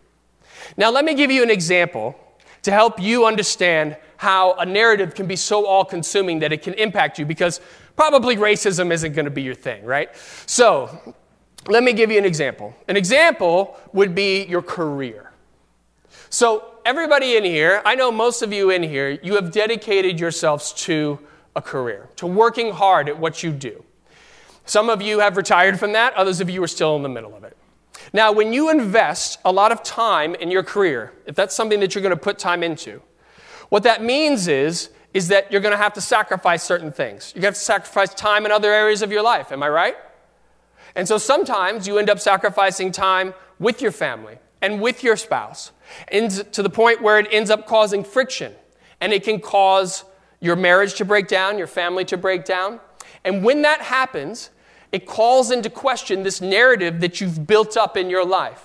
Now, 0.78 0.92
let 0.92 1.04
me 1.04 1.14
give 1.14 1.30
you 1.30 1.44
an 1.44 1.52
example 1.52 2.18
to 2.62 2.72
help 2.72 3.02
you 3.02 3.26
understand 3.26 3.98
how 4.16 4.54
a 4.54 4.66
narrative 4.66 5.14
can 5.14 5.28
be 5.28 5.36
so 5.36 5.66
all 5.66 5.86
consuming 5.86 6.40
that 6.40 6.52
it 6.52 6.64
can 6.64 6.74
impact 6.74 7.20
you 7.20 7.26
because 7.26 7.62
probably 7.98 8.38
racism 8.38 8.92
isn't 8.92 9.14
going 9.14 9.26
to 9.26 9.32
be 9.32 9.42
your 9.42 9.56
thing, 9.56 9.84
right? 9.84 10.10
So, 10.46 11.16
let 11.68 11.84
me 11.84 11.92
give 11.92 12.10
you 12.10 12.18
an 12.18 12.26
example. 12.26 12.74
An 12.88 12.96
example 12.96 13.78
would 13.92 14.16
be 14.16 14.46
your 14.46 14.62
career. 14.62 15.34
So, 16.30 16.76
everybody 16.86 17.36
in 17.36 17.44
here, 17.44 17.82
I 17.84 17.96
know 17.96 18.12
most 18.12 18.42
of 18.42 18.54
you 18.54 18.70
in 18.70 18.84
here, 18.84 19.20
you 19.22 19.36
have 19.36 19.52
dedicated 19.52 20.20
yourselves 20.20 20.72
to 20.86 21.20
a 21.56 21.62
career, 21.62 22.08
to 22.18 22.28
working 22.28 22.72
hard 22.72 23.10
at 23.10 23.18
what 23.20 23.44
you 23.44 23.52
do. 23.52 23.84
Some 24.66 24.90
of 24.90 25.02
you 25.02 25.20
have 25.20 25.36
retired 25.36 25.80
from 25.80 25.94
that, 25.94 26.14
others 26.14 26.40
of 26.40 26.50
you 26.50 26.62
are 26.64 26.68
still 26.68 26.96
in 26.96 27.04
the 27.04 27.10
middle 27.10 27.36
of 27.36 27.44
it. 27.44 27.58
Now, 28.14 28.32
when 28.32 28.54
you 28.54 28.70
invest 28.70 29.40
a 29.44 29.52
lot 29.52 29.72
of 29.72 29.84
time 29.84 30.36
in 30.36 30.52
your 30.52 30.64
career, 30.64 31.14
if 31.26 31.36
that's 31.36 31.56
something 31.56 31.80
that 31.80 31.96
you're 31.96 32.02
going 32.02 32.16
to 32.16 32.22
put 32.22 32.38
time 32.38 32.64
into, 32.64 33.02
what 33.70 33.84
that 33.84 34.04
means 34.04 34.48
is, 34.48 34.90
is 35.18 35.30
that 35.30 35.52
you're 35.52 35.62
going 35.62 35.72
to 35.72 35.84
have 35.84 35.94
to 35.94 36.02
sacrifice 36.02 36.62
certain 36.62 36.92
things. 36.92 37.32
You're 37.34 37.42
going 37.42 37.54
to 37.54 37.58
have 37.58 37.66
to 37.66 37.66
sacrifice 37.74 38.14
time 38.14 38.46
in 38.46 38.52
other 38.52 38.72
areas 38.72 39.02
of 39.02 39.12
your 39.12 39.24
life. 39.24 39.52
Am 39.52 39.64
I 39.64 39.70
right? 39.70 39.96
And 40.96 41.08
so 41.08 41.18
sometimes 41.18 41.88
you 41.88 41.98
end 41.98 42.08
up 42.08 42.20
sacrificing 42.20 42.92
time 42.92 43.34
with 43.58 43.82
your 43.82 43.92
family 43.92 44.38
and 44.62 44.80
with 44.80 45.04
your 45.04 45.18
spouse, 45.18 45.72
to 46.12 46.62
the 46.62 46.70
point 46.70 47.02
where 47.02 47.18
it 47.18 47.28
ends 47.32 47.50
up 47.50 47.66
causing 47.66 48.04
friction. 48.04 48.54
And 49.02 49.12
it 49.12 49.24
can 49.24 49.40
cause 49.40 50.04
your 50.40 50.56
marriage 50.56 50.94
to 50.96 51.06
break 51.06 51.28
down, 51.28 51.58
your 51.58 51.66
family 51.66 52.06
to 52.06 52.18
break 52.18 52.46
down. 52.46 52.80
And 53.24 53.44
when 53.44 53.64
that 53.64 53.82
happens, 53.82 54.52
it 54.92 55.08
calls 55.08 55.50
into 55.50 55.72
question 55.72 56.22
this 56.22 56.42
narrative 56.42 57.00
that 57.00 57.20
you've 57.20 57.48
built 57.48 57.76
up 57.76 57.98
in 57.98 58.08
your 58.12 58.24
life, 58.24 58.64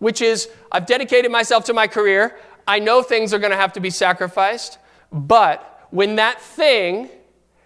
which 0.00 0.20
is 0.20 0.48
I've 0.72 0.86
dedicated 0.86 1.30
myself 1.30 1.64
to 1.66 1.72
my 1.72 1.86
career. 1.86 2.36
I 2.66 2.80
know 2.80 3.04
things 3.04 3.32
are 3.32 3.38
going 3.38 3.52
to 3.52 3.56
have 3.56 3.72
to 3.74 3.80
be 3.80 3.90
sacrificed, 3.90 4.78
but 5.12 5.86
when 5.90 6.16
that 6.16 6.40
thing 6.40 7.10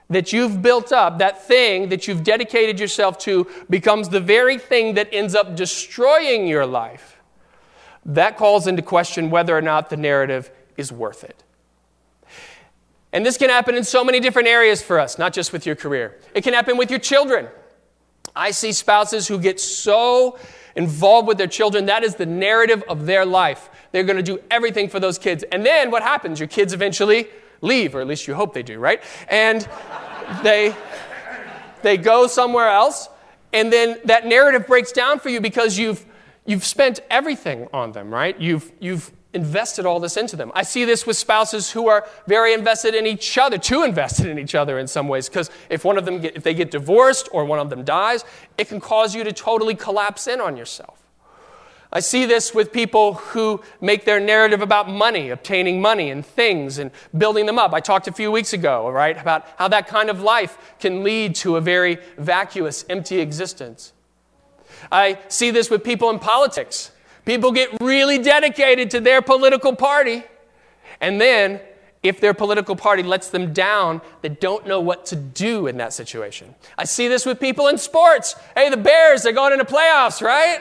that 0.08 0.32
you've 0.32 0.62
built 0.62 0.92
up, 0.92 1.18
that 1.18 1.46
thing 1.46 1.88
that 1.88 2.06
you've 2.06 2.22
dedicated 2.22 2.78
yourself 2.78 3.18
to, 3.18 3.46
becomes 3.68 4.08
the 4.08 4.20
very 4.20 4.58
thing 4.58 4.94
that 4.94 5.08
ends 5.12 5.34
up 5.34 5.56
destroying 5.56 6.46
your 6.46 6.66
life, 6.66 7.20
that 8.04 8.36
calls 8.36 8.66
into 8.66 8.82
question 8.82 9.30
whether 9.30 9.56
or 9.56 9.62
not 9.62 9.90
the 9.90 9.96
narrative 9.96 10.50
is 10.76 10.92
worth 10.92 11.24
it. 11.24 11.42
And 13.12 13.24
this 13.24 13.36
can 13.36 13.48
happen 13.48 13.74
in 13.74 13.84
so 13.84 14.04
many 14.04 14.20
different 14.20 14.48
areas 14.48 14.82
for 14.82 15.00
us, 15.00 15.18
not 15.18 15.32
just 15.32 15.52
with 15.52 15.64
your 15.66 15.74
career. 15.74 16.18
It 16.34 16.44
can 16.44 16.54
happen 16.54 16.76
with 16.76 16.90
your 16.90 17.00
children. 17.00 17.48
I 18.34 18.50
see 18.50 18.72
spouses 18.72 19.26
who 19.26 19.38
get 19.38 19.58
so 19.58 20.38
involved 20.76 21.26
with 21.26 21.38
their 21.38 21.46
children, 21.46 21.86
that 21.86 22.04
is 22.04 22.14
the 22.14 22.26
narrative 22.26 22.84
of 22.88 23.06
their 23.06 23.26
life. 23.26 23.70
They're 23.92 24.04
going 24.04 24.18
to 24.18 24.22
do 24.22 24.38
everything 24.50 24.88
for 24.88 25.00
those 25.00 25.18
kids. 25.18 25.44
And 25.50 25.64
then 25.64 25.90
what 25.90 26.02
happens? 26.02 26.38
Your 26.38 26.48
kids 26.48 26.72
eventually 26.72 27.28
leave, 27.62 27.94
or 27.94 28.00
at 28.00 28.06
least 28.06 28.28
you 28.28 28.34
hope 28.34 28.54
they 28.54 28.62
do, 28.62 28.78
right? 28.78 29.02
And 29.28 29.66
they 30.42 30.74
they 31.82 31.96
go 31.96 32.26
somewhere 32.26 32.68
else, 32.68 33.08
and 33.52 33.72
then 33.72 33.98
that 34.04 34.26
narrative 34.26 34.66
breaks 34.66 34.92
down 34.92 35.18
for 35.18 35.28
you 35.28 35.40
because 35.40 35.78
you've 35.78 36.04
you've 36.44 36.64
spent 36.64 37.00
everything 37.10 37.68
on 37.72 37.92
them, 37.92 38.12
right? 38.12 38.38
You've 38.40 38.70
you've 38.80 39.12
invested 39.32 39.84
all 39.84 40.00
this 40.00 40.16
into 40.16 40.36
them. 40.36 40.50
I 40.54 40.62
see 40.62 40.84
this 40.84 41.06
with 41.06 41.16
spouses 41.16 41.70
who 41.70 41.88
are 41.88 42.06
very 42.26 42.54
invested 42.54 42.94
in 42.94 43.06
each 43.06 43.36
other, 43.36 43.58
too 43.58 43.82
invested 43.82 44.26
in 44.26 44.38
each 44.38 44.54
other 44.54 44.78
in 44.78 44.86
some 44.86 45.08
ways, 45.08 45.28
because 45.28 45.50
if 45.68 45.84
one 45.84 45.98
of 45.98 46.04
them 46.04 46.20
get, 46.20 46.36
if 46.36 46.42
they 46.42 46.54
get 46.54 46.70
divorced 46.70 47.28
or 47.32 47.44
one 47.44 47.58
of 47.58 47.68
them 47.68 47.84
dies, 47.84 48.24
it 48.56 48.68
can 48.68 48.80
cause 48.80 49.14
you 49.14 49.24
to 49.24 49.32
totally 49.32 49.74
collapse 49.74 50.26
in 50.26 50.40
on 50.40 50.56
yourself. 50.56 51.02
I 51.92 52.00
see 52.00 52.26
this 52.26 52.54
with 52.54 52.72
people 52.72 53.14
who 53.14 53.62
make 53.80 54.04
their 54.04 54.18
narrative 54.18 54.60
about 54.60 54.88
money, 54.88 55.30
obtaining 55.30 55.80
money 55.80 56.10
and 56.10 56.26
things 56.26 56.78
and 56.78 56.90
building 57.16 57.46
them 57.46 57.58
up. 57.58 57.72
I 57.72 57.80
talked 57.80 58.08
a 58.08 58.12
few 58.12 58.30
weeks 58.30 58.52
ago, 58.52 58.90
right, 58.90 59.18
about 59.18 59.46
how 59.56 59.68
that 59.68 59.86
kind 59.86 60.10
of 60.10 60.20
life 60.20 60.58
can 60.80 61.04
lead 61.04 61.34
to 61.36 61.56
a 61.56 61.60
very 61.60 61.98
vacuous, 62.18 62.84
empty 62.88 63.20
existence. 63.20 63.92
I 64.90 65.18
see 65.28 65.50
this 65.50 65.70
with 65.70 65.84
people 65.84 66.10
in 66.10 66.18
politics 66.18 66.90
People 67.26 67.52
get 67.52 67.68
really 67.82 68.18
dedicated 68.18 68.90
to 68.92 69.00
their 69.00 69.20
political 69.20 69.76
party, 69.76 70.24
and 71.00 71.20
then 71.20 71.60
if 72.02 72.20
their 72.20 72.32
political 72.32 72.76
party 72.76 73.02
lets 73.02 73.30
them 73.30 73.52
down, 73.52 74.00
they 74.22 74.28
don't 74.28 74.64
know 74.66 74.80
what 74.80 75.04
to 75.06 75.16
do 75.16 75.66
in 75.66 75.76
that 75.78 75.92
situation. 75.92 76.54
I 76.78 76.84
see 76.84 77.08
this 77.08 77.26
with 77.26 77.40
people 77.40 77.66
in 77.66 77.78
sports. 77.78 78.36
Hey, 78.54 78.70
the 78.70 78.76
Bears, 78.76 79.22
they're 79.22 79.32
going 79.32 79.52
into 79.52 79.64
playoffs, 79.64 80.22
right? 80.22 80.60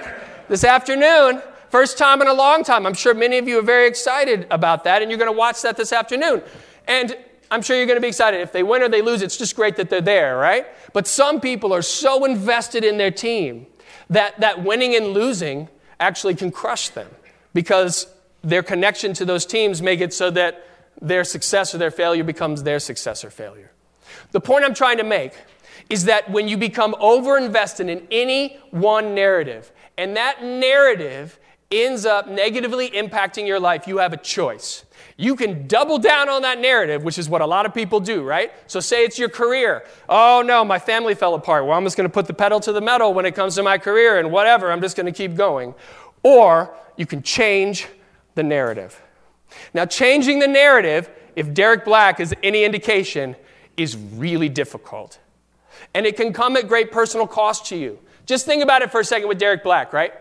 This 0.49 0.63
afternoon. 0.63 1.41
First 1.69 1.99
time 1.99 2.21
in 2.21 2.27
a 2.27 2.33
long 2.33 2.63
time. 2.63 2.87
I'm 2.87 2.93
sure 2.93 3.13
many 3.13 3.37
of 3.37 3.47
you 3.47 3.59
are 3.59 3.63
very 3.63 3.87
excited 3.87 4.47
about 4.49 4.85
that, 4.85 5.03
and 5.03 5.11
you're 5.11 5.19
going 5.19 5.31
to 5.31 5.37
watch 5.37 5.61
that 5.61 5.77
this 5.77 5.93
afternoon. 5.93 6.41
And 6.87 7.15
I'm 7.51 7.61
sure 7.61 7.77
you're 7.77 7.85
going 7.85 7.97
to 7.97 8.01
be 8.01 8.07
excited. 8.07 8.41
If 8.41 8.51
they 8.51 8.63
win 8.63 8.81
or 8.81 8.89
they 8.89 9.03
lose, 9.03 9.21
it's 9.21 9.37
just 9.37 9.55
great 9.55 9.75
that 9.75 9.91
they're 9.91 10.01
there, 10.01 10.37
right? 10.37 10.65
But 10.93 11.05
some 11.05 11.39
people 11.39 11.73
are 11.73 11.83
so 11.83 12.25
invested 12.25 12.83
in 12.83 12.97
their 12.97 13.11
team 13.11 13.67
that, 14.09 14.39
that 14.39 14.63
winning 14.63 14.95
and 14.95 15.09
losing 15.09 15.69
actually 15.99 16.35
can 16.35 16.51
crush 16.51 16.89
them 16.89 17.07
because 17.53 18.07
their 18.43 18.63
connection 18.63 19.13
to 19.13 19.25
those 19.25 19.45
teams 19.45 19.81
make 19.81 20.01
it 20.01 20.13
so 20.13 20.29
that 20.31 20.65
their 21.01 21.23
success 21.23 21.73
or 21.75 21.77
their 21.77 21.91
failure 21.91 22.23
becomes 22.23 22.63
their 22.63 22.79
success 22.79 23.25
or 23.25 23.29
failure. 23.29 23.71
The 24.31 24.39
point 24.39 24.63
I'm 24.63 24.73
trying 24.73 24.97
to 24.97 25.03
make 25.03 25.33
is 25.89 26.05
that 26.05 26.29
when 26.29 26.47
you 26.47 26.57
become 26.57 26.93
overinvested 26.93 27.89
in 27.89 28.07
any 28.11 28.57
one 28.71 29.13
narrative, 29.13 29.71
and 29.97 30.15
that 30.15 30.43
narrative 30.43 31.39
ends 31.71 32.05
up 32.05 32.27
negatively 32.27 32.89
impacting 32.91 33.47
your 33.47 33.59
life, 33.59 33.87
you 33.87 33.97
have 33.97 34.13
a 34.13 34.17
choice. 34.17 34.84
You 35.17 35.37
can 35.37 35.67
double 35.67 35.97
down 35.97 36.27
on 36.27 36.41
that 36.41 36.59
narrative, 36.59 37.03
which 37.03 37.17
is 37.17 37.29
what 37.29 37.41
a 37.41 37.45
lot 37.45 37.65
of 37.65 37.73
people 37.73 38.01
do, 38.01 38.21
right? 38.21 38.51
So, 38.67 38.81
say 38.81 39.05
it's 39.05 39.17
your 39.17 39.29
career. 39.29 39.85
Oh 40.09 40.43
no, 40.45 40.65
my 40.65 40.77
family 40.77 41.15
fell 41.15 41.35
apart. 41.35 41.65
Well, 41.65 41.77
I'm 41.77 41.85
just 41.85 41.95
going 41.95 42.09
to 42.09 42.13
put 42.13 42.27
the 42.27 42.33
pedal 42.33 42.59
to 42.61 42.73
the 42.73 42.81
metal 42.81 43.13
when 43.13 43.25
it 43.25 43.33
comes 43.33 43.55
to 43.55 43.63
my 43.63 43.77
career 43.77 44.19
and 44.19 44.31
whatever, 44.31 44.71
I'm 44.71 44.81
just 44.81 44.97
going 44.97 45.05
to 45.05 45.13
keep 45.13 45.35
going. 45.35 45.73
Or 46.21 46.75
you 46.97 47.05
can 47.05 47.21
change 47.21 47.87
the 48.35 48.43
narrative. 48.43 49.01
Now, 49.73 49.85
changing 49.85 50.39
the 50.39 50.47
narrative, 50.47 51.09
if 51.35 51.53
Derek 51.53 51.85
Black 51.85 52.19
is 52.19 52.33
any 52.43 52.65
indication, 52.65 53.35
is 53.77 53.95
really 53.95 54.49
difficult. 54.49 55.19
And 55.93 56.05
it 56.05 56.17
can 56.17 56.33
come 56.33 56.57
at 56.57 56.67
great 56.67 56.91
personal 56.91 57.27
cost 57.27 57.67
to 57.67 57.77
you. 57.77 57.99
Just 58.25 58.45
think 58.45 58.63
about 58.63 58.81
it 58.81 58.91
for 58.91 58.99
a 58.99 59.05
second 59.05 59.29
with 59.29 59.37
Derek 59.37 59.63
Black, 59.63 59.93
right? 59.93 60.13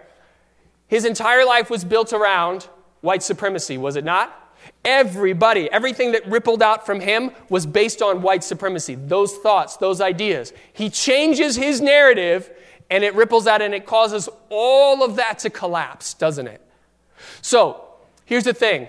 His 0.87 1.05
entire 1.05 1.45
life 1.45 1.71
was 1.71 1.85
built 1.85 2.13
around 2.13 2.69
white 3.01 3.23
supremacy, 3.23 3.79
was 3.79 3.97
it 3.97 4.05
not? 4.05 4.44
Everybody, 4.85 5.71
everything 5.71 6.13
that 6.13 6.27
rippled 6.29 6.63
out 6.63 6.85
from 6.85 7.01
him 7.01 7.31
was 7.49 7.65
based 7.65 8.03
on 8.03 8.23
white 8.23 8.45
supremacy, 8.45 8.95
those 8.95 9.35
thoughts, 9.39 9.77
those 9.79 10.01
ideas. 10.01 10.53
He 10.73 10.91
changes 10.91 11.57
his 11.57 11.81
narrative 11.81 12.51
and 12.91 13.03
it 13.03 13.15
ripples 13.15 13.47
out 13.47 13.63
and 13.63 13.75
it 13.75 13.87
causes 13.87 14.29
all 14.51 15.03
of 15.03 15.17
that 15.17 15.39
to 15.41 15.51
collapse, 15.51 16.15
doesn't 16.15 16.47
it? 16.47 16.61
So, 17.41 17.83
here's 18.27 18.45
the 18.45 18.53
thing 18.53 18.89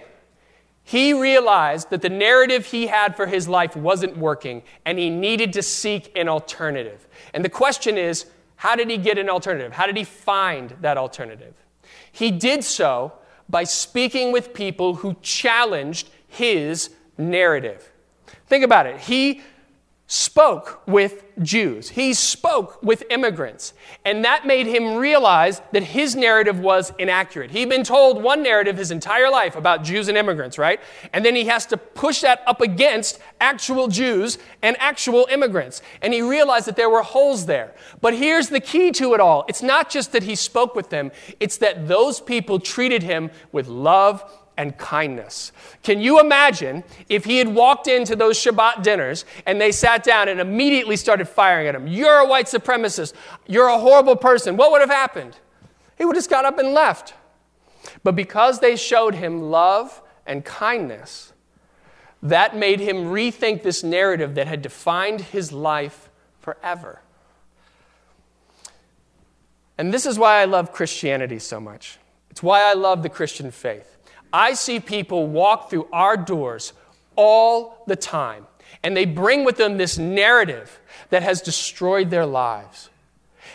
He 0.84 1.14
realized 1.14 1.90
that 1.92 2.02
the 2.02 2.10
narrative 2.10 2.66
he 2.66 2.88
had 2.88 3.16
for 3.16 3.26
his 3.26 3.48
life 3.48 3.76
wasn't 3.76 4.18
working 4.18 4.64
and 4.84 5.00
he 5.00 5.10
needed 5.10 5.54
to 5.54 5.62
seek 5.62 6.12
an 6.18 6.28
alternative. 6.28 7.08
And 7.34 7.44
the 7.44 7.50
question 7.50 7.98
is 7.98 8.26
how 8.58 8.76
did 8.76 8.90
he 8.90 8.98
get 8.98 9.18
an 9.18 9.30
alternative? 9.30 9.74
How 9.74 9.86
did 9.86 9.98
he 9.98 10.04
find 10.04 10.76
that 10.82 10.98
alternative? 10.98 11.54
He 12.12 12.32
did 12.32 12.64
so 12.64 13.14
by 13.50 13.64
speaking 13.64 14.32
with 14.32 14.54
people 14.54 14.96
who 14.96 15.16
challenged 15.22 16.10
his 16.28 16.90
narrative. 17.18 17.92
Think 18.48 18.64
about 18.64 18.86
it. 18.86 19.00
He 19.00 19.42
spoke 20.08 20.84
with 20.86 21.24
Jews. 21.42 21.90
He 21.90 22.14
spoke 22.14 22.82
with 22.84 23.04
immigrants. 23.10 23.74
And 24.06 24.24
that 24.24 24.46
made 24.46 24.68
him 24.68 24.98
realize 24.98 25.62
that 25.72 25.82
his 25.82 26.16
narrative 26.16 26.60
was 26.60 26.94
inaccurate. 27.00 27.50
He'd 27.50 27.70
been 27.70 27.84
told 27.84 28.22
one 28.22 28.44
narrative 28.44 28.78
his 28.78 28.92
entire 28.92 29.32
life 29.32 29.56
about 29.56 29.84
Jews 29.84 30.08
and 30.08 30.16
immigrants, 30.16 30.60
right? 30.60 30.80
And 31.12 31.26
then 31.26 31.36
he 31.36 31.46
has 31.46 31.66
to 31.68 31.78
push 31.78 32.22
that 32.22 32.44
up 32.46 32.62
against 32.62 33.20
actual 33.42 33.88
Jews 33.88 34.38
and 34.62 34.78
actual 34.80 35.28
immigrants. 35.32 35.82
And 36.04 36.14
he 36.14 36.22
realized 36.22 36.68
that 36.68 36.76
there 36.76 36.90
were 36.90 37.02
holes 37.02 37.48
there. 37.48 37.74
But 38.00 38.14
here's 38.14 38.50
the 38.50 38.60
key 38.60 38.92
to 38.92 39.16
it 39.16 39.20
all 39.20 39.46
it's 39.48 39.64
not 39.64 39.90
just 39.90 40.12
that 40.12 40.24
he 40.24 40.36
spoke 40.36 40.76
with 40.76 40.92
them, 40.92 41.12
it's 41.40 41.58
that 41.58 41.88
those 41.88 42.22
people 42.22 42.60
treated 42.60 43.02
him 43.02 43.32
with 43.52 43.68
love 43.68 44.24
and 44.58 44.78
kindness. 44.78 45.52
Can 45.84 46.00
you 46.00 46.20
imagine 46.20 46.84
if 47.10 47.26
he 47.26 47.38
had 47.38 47.50
walked 47.50 47.88
into 47.88 48.16
those 48.16 48.38
Shabbat 48.38 48.84
dinners 48.84 49.26
and 49.46 49.60
they 49.60 49.72
sat 49.72 50.04
down 50.04 50.30
and 50.30 50.40
immediately 50.40 50.96
started 50.96 51.28
firing 51.28 51.68
at 51.68 51.76
him? 51.76 51.88
You're 51.88 52.20
a 52.20 52.28
white 52.28 52.46
supremacist. 52.46 53.14
You're 53.48 53.68
a 53.68 53.78
horrible 53.80 54.16
person. 54.16 54.58
What 54.58 54.72
would 54.72 54.82
have 54.82 54.90
happened? 54.90 55.38
He 55.98 56.06
would 56.06 56.16
have 56.16 56.24
just 56.24 56.30
got 56.30 56.46
up 56.46 56.58
and 56.58 56.74
left. 56.74 57.14
But 58.04 58.16
because 58.16 58.60
they 58.60 58.76
showed 58.76 59.16
him 59.16 59.50
love 59.52 60.02
and 60.26 60.44
kindness, 60.44 61.34
that 62.22 62.56
made 62.56 62.80
him 62.80 63.06
rethink 63.06 63.62
this 63.62 63.84
narrative 63.84 64.36
that 64.36 64.48
had 64.48 64.62
defined 64.62 65.22
his 65.22 65.52
life 65.52 66.10
forever. 66.40 67.02
And 69.78 69.94
this 69.94 70.06
is 70.06 70.18
why 70.18 70.42
I 70.42 70.46
love 70.46 70.72
Christianity 70.72 71.40
so 71.40 71.60
much. 71.60 72.00
It's 72.32 72.42
why 72.42 72.64
I 72.64 72.74
love 72.74 73.04
the 73.04 73.10
Christian 73.10 73.52
faith. 73.52 73.95
I 74.36 74.54
see 74.54 74.82
people 74.82 75.28
walk 75.28 75.70
through 75.70 75.88
our 75.94 76.18
doors 76.18 76.74
all 77.16 77.82
the 77.88 77.96
time, 77.96 78.48
and 78.84 78.96
they 78.96 79.06
bring 79.06 79.46
with 79.46 79.56
them 79.56 79.78
this 79.78 79.98
narrative 79.98 80.78
that 81.10 81.24
has 81.24 81.42
destroyed 81.42 82.10
their 82.10 82.26
lives. 82.26 82.90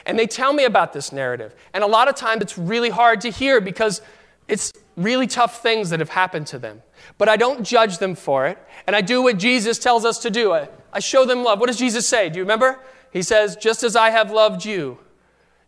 And 0.07 0.19
they 0.19 0.27
tell 0.27 0.55
me 0.55 0.65
about 0.65 0.95
this 0.95 1.13
narrative. 1.13 1.55
And 1.75 1.85
a 1.85 1.87
lot 1.87 2.09
of 2.09 2.15
times 2.15 2.41
it's 2.41 2.57
really 2.57 2.89
hard 2.89 3.21
to 3.21 3.31
hear 3.31 3.61
because 3.61 4.01
it's 4.49 4.73
really 4.97 5.27
tough 5.27 5.63
things 5.63 5.91
that 5.91 6.01
have 6.01 6.09
happened 6.09 6.47
to 6.47 6.59
them. 6.59 6.81
But 7.19 7.29
I 7.29 7.37
don't 7.37 7.63
judge 7.63 7.99
them 7.99 8.15
for 8.15 8.47
it. 8.47 8.57
And 8.87 8.97
I 8.97 9.03
do 9.03 9.23
what 9.23 9.37
Jesus 9.37 9.79
tells 9.79 10.07
us 10.07 10.21
to 10.21 10.31
do. 10.31 10.55
I, 10.55 10.71
I 10.95 11.01
show 11.01 11.27
them 11.27 11.45
love. 11.45 11.61
What 11.61 11.67
does 11.67 11.79
Jesus 11.79 12.09
say? 12.09 12.31
Do 12.31 12.39
you 12.39 12.45
remember? 12.45 12.81
He 13.13 13.21
says, 13.21 13.55
Just 13.55 13.83
as 13.83 13.97
I 13.97 14.09
have 14.09 14.31
loved 14.31 14.65
you, 14.65 14.97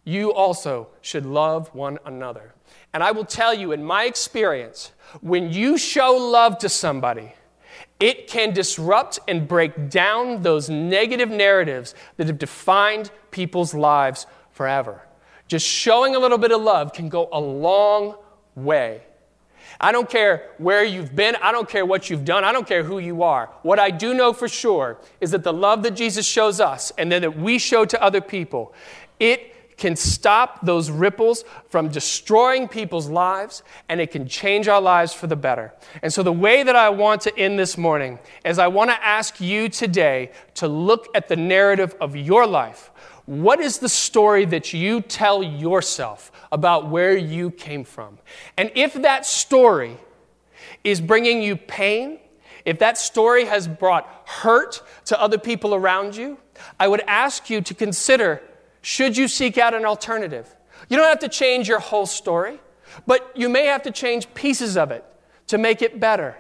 you 0.05 0.33
also 0.33 0.89
should 1.03 1.27
love 1.27 1.69
one 1.75 1.99
another. 2.07 2.55
And 2.95 3.03
I 3.03 3.13
will 3.13 3.25
tell 3.25 3.55
you, 3.55 3.73
in 3.73 3.83
my 3.85 4.05
experience, 4.05 4.93
when 5.21 5.53
you 5.53 5.79
show 5.79 6.13
love 6.17 6.59
to 6.59 6.69
somebody, 6.69 7.33
it 7.99 8.27
can 8.27 8.53
disrupt 8.53 9.19
and 9.29 9.47
break 9.47 9.89
down 9.89 10.43
those 10.43 10.69
negative 10.69 11.31
narratives 11.31 11.95
that 12.17 12.27
have 12.27 12.39
defined 12.39 13.11
people's 13.31 13.75
lives 13.75 14.27
forever. 14.51 15.03
Just 15.49 15.67
showing 15.67 16.15
a 16.15 16.19
little 16.19 16.39
bit 16.39 16.51
of 16.51 16.61
love 16.61 16.93
can 16.93 17.09
go 17.09 17.29
a 17.33 17.41
long 17.41 18.17
way. 18.55 19.03
I 19.81 19.93
don't 19.93 20.09
care 20.09 20.51
where 20.59 20.85
you've 20.85 21.15
been. 21.15 21.37
I 21.37 21.53
don't 21.53 21.69
care 21.69 21.87
what 21.87 22.11
you've 22.11 22.25
done. 22.25 22.45
I 22.45 22.53
don't 22.53 22.67
care 22.67 22.83
who 22.83 22.99
you 22.99 23.23
are. 23.23 23.51
What 23.63 23.79
I 23.79 23.91
do 23.91 24.15
know 24.15 24.33
for 24.33 24.49
sure 24.49 24.99
is 25.21 25.31
that 25.31 25.45
the 25.45 25.53
love 25.53 25.83
that 25.85 25.93
Jesus 25.93 26.27
shows 26.27 26.61
us 26.61 26.93
and 26.99 27.11
then 27.11 27.23
that 27.23 27.37
we 27.37 27.59
show 27.59 27.85
to 27.85 28.03
other 28.03 28.21
people, 28.21 28.75
it 29.19 29.52
can 29.83 29.97
stop 29.97 30.65
those 30.65 30.93
ripples 30.93 31.45
from 31.69 31.89
destroying 31.89 32.69
people's 32.69 33.09
lives 33.09 33.65
and 33.89 34.01
it 34.01 34.13
can 34.13 34.29
change 34.29 34.69
our 34.69 34.81
lives 34.81 35.13
for 35.13 35.27
the 35.27 35.35
better. 35.35 35.75
And 36.03 36.13
so, 36.13 36.23
the 36.23 36.33
way 36.33 36.63
that 36.63 36.77
I 36.77 36.89
want 36.91 37.23
to 37.23 37.37
end 37.37 37.59
this 37.59 37.77
morning 37.77 38.21
is 38.45 38.61
I 38.61 38.69
want 38.69 38.91
to 38.91 39.05
ask 39.05 39.41
you 39.41 39.69
today 39.69 40.31
to 40.55 40.69
look 40.69 41.09
at 41.17 41.27
the 41.27 41.35
narrative 41.35 41.97
of 42.01 42.15
your 42.15 42.47
life. 42.47 42.93
What 43.27 43.59
is 43.59 43.81
the 43.81 43.89
story 43.89 44.45
that 44.47 44.73
you 44.73 45.01
tell 45.01 45.43
yourself 45.43 46.31
about 46.53 46.89
where 46.89 47.17
you 47.17 47.51
came 47.51 47.83
from? 47.83 48.19
And 48.57 48.71
if 48.77 48.95
that 48.95 49.27
story 49.27 49.97
is 50.85 51.01
bringing 51.01 51.43
you 51.43 51.57
pain, 51.57 52.21
if 52.65 52.79
that 52.79 52.99
story 52.99 53.47
has 53.47 53.67
brought 53.67 54.07
hurt 54.27 54.81
to 55.07 55.21
other 55.21 55.39
people 55.39 55.75
around 55.75 56.15
you, 56.15 56.39
I 56.79 56.87
would 56.87 57.03
ask 57.09 57.51
you 57.51 57.61
to 57.63 57.75
consider 57.75 58.43
should 58.83 59.17
you 59.17 59.29
seek 59.29 59.57
out 59.57 59.75
an 59.75 59.85
alternative? 59.85 60.55
You 60.89 60.97
don't 60.97 61.09
have 61.09 61.21
to 61.21 61.29
change 61.29 61.69
your 61.69 61.79
whole 61.79 62.07
story, 62.07 62.61
but 63.07 63.33
you 63.35 63.49
may 63.49 63.67
have 63.67 63.83
to 63.85 63.91
change 63.91 64.33
pieces 64.35 64.77
of 64.77 64.91
it 64.91 65.05
to 65.47 65.59
make 65.59 65.81
it 65.83 65.99
better. 65.99 66.37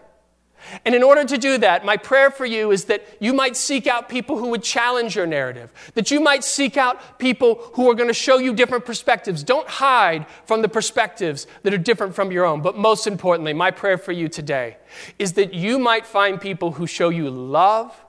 And 0.85 0.95
in 0.95 1.03
order 1.03 1.25
to 1.25 1.39
do 1.39 1.59
that, 1.59 1.85
my 1.85 1.97
prayer 1.97 2.31
for 2.31 2.47
you 2.47 2.71
is 2.71 2.85
that 2.85 3.05
you 3.21 3.33
might 3.33 3.57
seek 3.57 3.87
out 3.87 4.09
people 4.09 4.39
who 4.39 4.49
would 4.49 4.63
challenge 4.63 5.17
your 5.17 5.27
narrative, 5.27 5.71
that 5.95 6.11
you 6.11 6.21
might 6.21 6.45
seek 6.45 6.77
out 6.77 7.19
people 7.19 7.57
who 7.75 7.91
are 7.91 7.95
going 7.95 8.09
to 8.09 8.15
show 8.15 8.39
you 8.39 8.55
different 8.55 8.85
perspectives. 8.85 9.43
Don't 9.43 9.69
hide 9.69 10.27
from 10.45 10.63
the 10.63 10.69
perspectives 10.69 11.47
that 11.63 11.75
are 11.75 11.79
different 11.79 12.15
from 12.15 12.31
your 12.31 12.45
own. 12.45 12.63
But 12.63 12.77
most 12.77 13.07
importantly, 13.07 13.53
my 13.53 13.71
prayer 13.71 13.99
for 13.99 14.13
you 14.13 14.29
today 14.29 14.77
is 15.19 15.33
that 15.33 15.53
you 15.53 15.79
might 15.79 16.07
find 16.07 16.41
people 16.41 16.73
who 16.73 16.87
show 16.87 17.09
you 17.09 17.29
love 17.29 18.05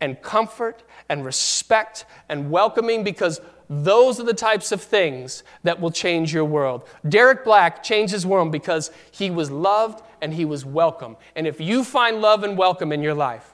and 0.00 0.20
comfort 0.22 0.82
and 1.08 1.24
respect 1.24 2.06
and 2.28 2.50
welcoming 2.50 3.04
because 3.04 3.40
those 3.68 4.20
are 4.20 4.24
the 4.24 4.34
types 4.34 4.72
of 4.72 4.82
things 4.82 5.42
that 5.62 5.80
will 5.80 5.90
change 5.90 6.32
your 6.32 6.44
world. 6.44 6.86
Derek 7.08 7.44
Black 7.44 7.82
changed 7.82 8.12
his 8.12 8.26
world 8.26 8.52
because 8.52 8.90
he 9.10 9.30
was 9.30 9.50
loved 9.50 10.02
and 10.20 10.34
he 10.34 10.44
was 10.44 10.64
welcome. 10.64 11.16
And 11.34 11.46
if 11.46 11.60
you 11.60 11.84
find 11.84 12.20
love 12.20 12.44
and 12.44 12.58
welcome 12.58 12.92
in 12.92 13.02
your 13.02 13.14
life, 13.14 13.52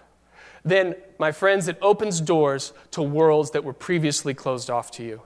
then, 0.65 0.95
my 1.19 1.33
friends, 1.33 1.69
it 1.69 1.79
opens 1.81 2.21
doors 2.21 2.73
to 2.91 3.03
worlds 3.03 3.53
that 3.53 3.65
were 3.65 3.73
previously 3.73 4.35
closed 4.35 4.69
off 4.69 4.91
to 4.93 5.03
you. 5.03 5.23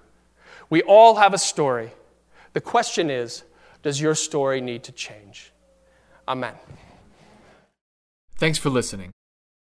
We 0.70 0.82
all 0.82 1.16
have 1.16 1.34
a 1.34 1.38
story. 1.38 1.92
The 2.52 2.60
question 2.60 3.10
is 3.10 3.44
does 3.82 4.00
your 4.00 4.14
story 4.14 4.60
need 4.60 4.82
to 4.84 4.92
change? 4.92 5.52
Amen. 6.26 6.54
Thanks 8.36 8.58
for 8.58 8.70
listening. 8.70 9.10